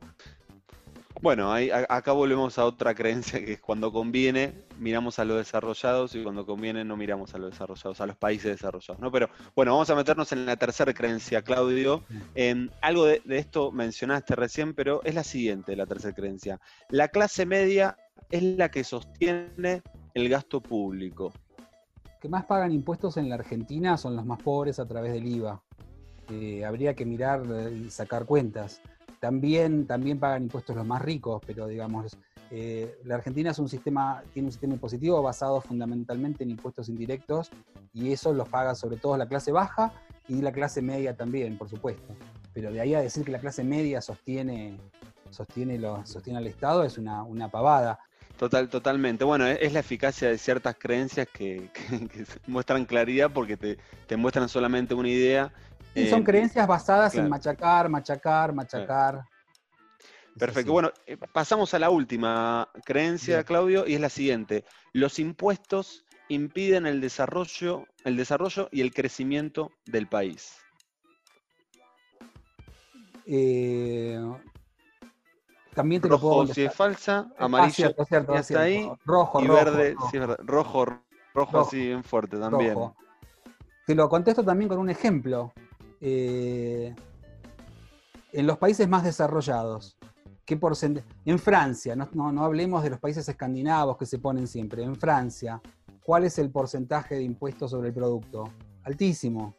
Bueno, 1.24 1.50
ahí, 1.50 1.70
acá 1.70 2.12
volvemos 2.12 2.58
a 2.58 2.66
otra 2.66 2.94
creencia 2.94 3.42
que 3.42 3.54
es 3.54 3.60
cuando 3.60 3.90
conviene 3.90 4.66
miramos 4.78 5.18
a 5.18 5.24
los 5.24 5.38
desarrollados 5.38 6.14
y 6.14 6.22
cuando 6.22 6.44
conviene 6.44 6.84
no 6.84 6.98
miramos 6.98 7.34
a 7.34 7.38
los 7.38 7.52
desarrollados, 7.52 7.98
a 8.02 8.06
los 8.06 8.16
países 8.16 8.50
desarrollados. 8.50 9.00
¿no? 9.00 9.10
Pero 9.10 9.30
bueno, 9.56 9.72
vamos 9.72 9.88
a 9.88 9.94
meternos 9.94 10.30
en 10.32 10.44
la 10.44 10.56
tercera 10.56 10.92
creencia, 10.92 11.40
Claudio. 11.40 12.04
En 12.34 12.70
algo 12.82 13.06
de, 13.06 13.22
esto 13.28 13.72
mencionaste 13.72 14.36
recién, 14.36 14.74
pero 14.74 15.02
es 15.02 15.14
la 15.14 15.24
siguiente, 15.24 15.74
la 15.74 15.86
tercera 15.86 16.14
creencia. 16.14 16.60
La 16.90 17.08
clase 17.08 17.46
media 17.46 17.96
es 18.30 18.42
la 18.42 18.70
que 18.70 18.84
sostiene 18.84 19.80
el 20.12 20.28
gasto 20.28 20.60
público. 20.60 21.32
que 22.20 22.28
más 22.28 22.44
pagan 22.44 22.70
impuestos 22.70 23.16
en 23.16 23.30
la 23.30 23.36
Argentina 23.36 23.96
son 23.96 24.14
los 24.14 24.26
más 24.26 24.42
pobres 24.42 24.78
a 24.78 24.86
través 24.86 25.14
del 25.14 25.26
IVA. 25.26 25.62
Eh, 26.28 26.66
habría 26.66 26.92
que 26.92 27.06
mirar 27.06 27.44
y 27.72 27.88
sacar 27.88 28.26
cuentas. 28.26 28.82
También, 29.24 29.86
también 29.86 30.20
pagan 30.20 30.42
impuestos 30.42 30.76
los 30.76 30.84
más 30.84 31.00
ricos, 31.00 31.40
pero 31.46 31.66
digamos, 31.66 32.14
eh, 32.50 32.98
la 33.04 33.14
Argentina 33.14 33.52
es 33.52 33.58
un 33.58 33.70
sistema, 33.70 34.22
tiene 34.34 34.48
un 34.48 34.52
sistema 34.52 34.74
impositivo 34.74 35.22
basado 35.22 35.62
fundamentalmente 35.62 36.44
en 36.44 36.50
impuestos 36.50 36.90
indirectos 36.90 37.50
y 37.94 38.12
eso 38.12 38.34
los 38.34 38.50
paga 38.50 38.74
sobre 38.74 38.98
todo 38.98 39.16
la 39.16 39.26
clase 39.26 39.50
baja 39.50 39.94
y 40.28 40.42
la 40.42 40.52
clase 40.52 40.82
media 40.82 41.16
también, 41.16 41.56
por 41.56 41.70
supuesto. 41.70 42.14
Pero 42.52 42.70
de 42.70 42.82
ahí 42.82 42.92
a 42.92 43.00
decir 43.00 43.24
que 43.24 43.32
la 43.32 43.38
clase 43.38 43.64
media 43.64 44.02
sostiene, 44.02 44.76
sostiene, 45.30 45.78
lo, 45.78 46.04
sostiene 46.04 46.40
al 46.40 46.46
Estado 46.46 46.84
es 46.84 46.98
una, 46.98 47.48
pavada. 47.50 47.98
Total, 48.36 48.68
totalmente. 48.68 49.24
Bueno, 49.24 49.46
es 49.46 49.72
la 49.72 49.80
eficacia 49.80 50.28
de 50.28 50.36
ciertas 50.36 50.76
creencias 50.78 51.28
que, 51.32 51.70
muestran 52.46 52.84
claridad 52.84 53.30
porque 53.32 53.56
te, 53.56 54.16
muestran 54.18 54.50
solamente 54.50 54.92
una 54.92 55.08
idea 55.08 55.50
y 55.94 56.06
son 56.08 56.22
creencias 56.22 56.66
basadas 56.66 57.14
en 57.14 57.28
machacar, 57.28 57.88
machacar, 57.88 58.52
machacar. 58.52 59.24
Perfecto. 60.38 60.72
Bueno, 60.72 60.90
eh, 61.06 61.16
pasamos 61.32 61.72
a 61.74 61.78
la 61.78 61.90
última 61.90 62.68
creencia, 62.84 63.44
Claudio, 63.44 63.86
y 63.86 63.94
es 63.94 64.00
la 64.00 64.08
siguiente. 64.08 64.64
Los 64.92 65.18
impuestos 65.18 66.04
impiden 66.28 66.86
el 66.86 67.00
desarrollo, 67.00 67.86
el 68.04 68.16
desarrollo 68.16 68.68
y 68.72 68.80
el 68.80 68.92
crecimiento 68.92 69.70
del 69.86 70.08
país. 70.08 70.56
Eh, 73.26 74.18
también 75.74 76.02
te 76.02 76.08
rojo, 76.08 76.28
lo 76.28 76.34
puedo 76.34 76.54
si 76.54 76.62
es 76.64 76.74
falsa, 76.74 77.28
ah, 77.38 77.44
amarillo 77.44 77.94
cierto, 78.06 78.34
está 78.34 78.60
ahí, 78.60 78.90
rojo, 79.04 79.40
y 79.40 79.48
verde, 79.48 79.94
rojo, 79.94 80.44
rojo. 80.44 80.84
rojo, 80.84 81.02
rojo, 81.34 81.60
así 81.60 81.78
bien 81.78 82.04
fuerte 82.04 82.38
también. 82.38 82.76
Te 83.86 83.94
lo 83.94 84.08
contesto 84.08 84.44
también 84.44 84.68
con 84.68 84.78
un 84.78 84.90
ejemplo. 84.90 85.52
Eh, 86.06 86.94
en 88.34 88.46
los 88.46 88.58
países 88.58 88.86
más 88.86 89.04
desarrollados, 89.04 89.96
¿qué 90.44 90.60
En 91.24 91.38
Francia, 91.38 91.96
no, 91.96 92.44
hablemos 92.44 92.82
de 92.82 92.90
los 92.90 93.00
países 93.00 93.26
escandinavos 93.26 93.96
que 93.96 94.04
se 94.04 94.18
ponen 94.18 94.46
siempre, 94.46 94.82
en 94.82 94.96
Francia, 94.96 95.62
¿cuál 96.04 96.24
es 96.24 96.38
el 96.38 96.50
porcentaje 96.50 97.14
de 97.14 97.22
impuestos 97.22 97.70
sobre 97.70 97.88
el 97.88 97.94
producto? 97.94 98.44
Altísimo. 98.82 99.54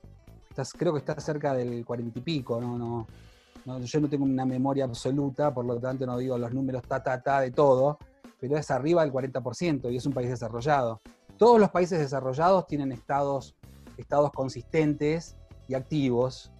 creo 0.77 0.93
que 0.93 0.99
está 0.99 1.19
cerca 1.19 1.55
del 1.55 1.83
cuarenta 1.83 2.19
y 2.19 2.21
pico, 2.21 2.61
no, 2.61 2.77
no, 2.77 3.79
yo 3.79 3.99
no 3.99 4.07
tengo 4.07 4.25
una 4.25 4.45
memoria 4.45 4.83
absoluta, 4.83 5.51
por 5.51 5.65
lo 5.65 5.79
tanto 5.79 6.05
no 6.05 6.15
digo 6.15 6.37
los 6.37 6.53
números 6.53 6.83
ta, 6.83 7.01
ta, 7.01 7.23
ta 7.23 7.41
de 7.41 7.49
todo, 7.49 7.97
pero 8.39 8.55
es 8.55 8.69
arriba 8.69 9.01
del 9.01 9.11
40% 9.11 9.91
y 9.91 9.97
es 9.97 10.05
un 10.05 10.13
país 10.13 10.29
desarrollado. 10.29 11.01
Todos 11.39 11.59
los 11.59 11.71
países 11.71 11.97
desarrollados 11.97 12.67
tienen 12.67 12.91
estados, 12.91 13.55
estados 13.97 14.31
consistentes 14.31 15.35
y 15.67 15.73
activos, 15.73 16.51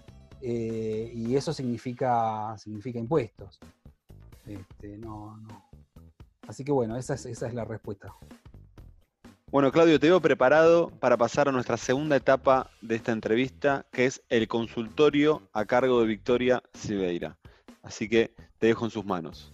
eh, 0.42 1.12
y 1.14 1.36
eso 1.36 1.54
significa, 1.54 2.58
significa 2.58 3.00
impuestos. 3.00 3.60
Este, 4.46 4.98
no, 4.98 5.38
no. 5.38 5.66
Así 6.48 6.64
que 6.64 6.72
bueno, 6.72 6.98
esa 6.98 7.16
es, 7.16 7.26
esa 7.26 7.48
es 7.48 7.54
la 7.54 7.66
respuesta. 7.66 8.14
Bueno, 9.52 9.72
Claudio, 9.72 10.00
te 10.00 10.08
veo 10.08 10.22
preparado 10.22 10.90
para 11.00 11.18
pasar 11.18 11.48
a 11.48 11.52
nuestra 11.52 11.78
segunda 11.78 12.16
etapa 12.16 12.70
de 12.82 12.96
esta 12.96 13.12
entrevista, 13.12 13.86
que 13.92 14.06
es 14.06 14.22
el 14.30 14.48
consultorio 14.48 15.44
a 15.54 15.66
cargo 15.66 16.02
de 16.02 16.08
Victoria 16.08 16.62
Silveira. 16.74 17.38
Así 17.82 18.10
que 18.10 18.36
te 18.60 18.68
dejo 18.68 18.86
en 18.86 18.92
sus 18.92 19.06
manos. 19.06 19.54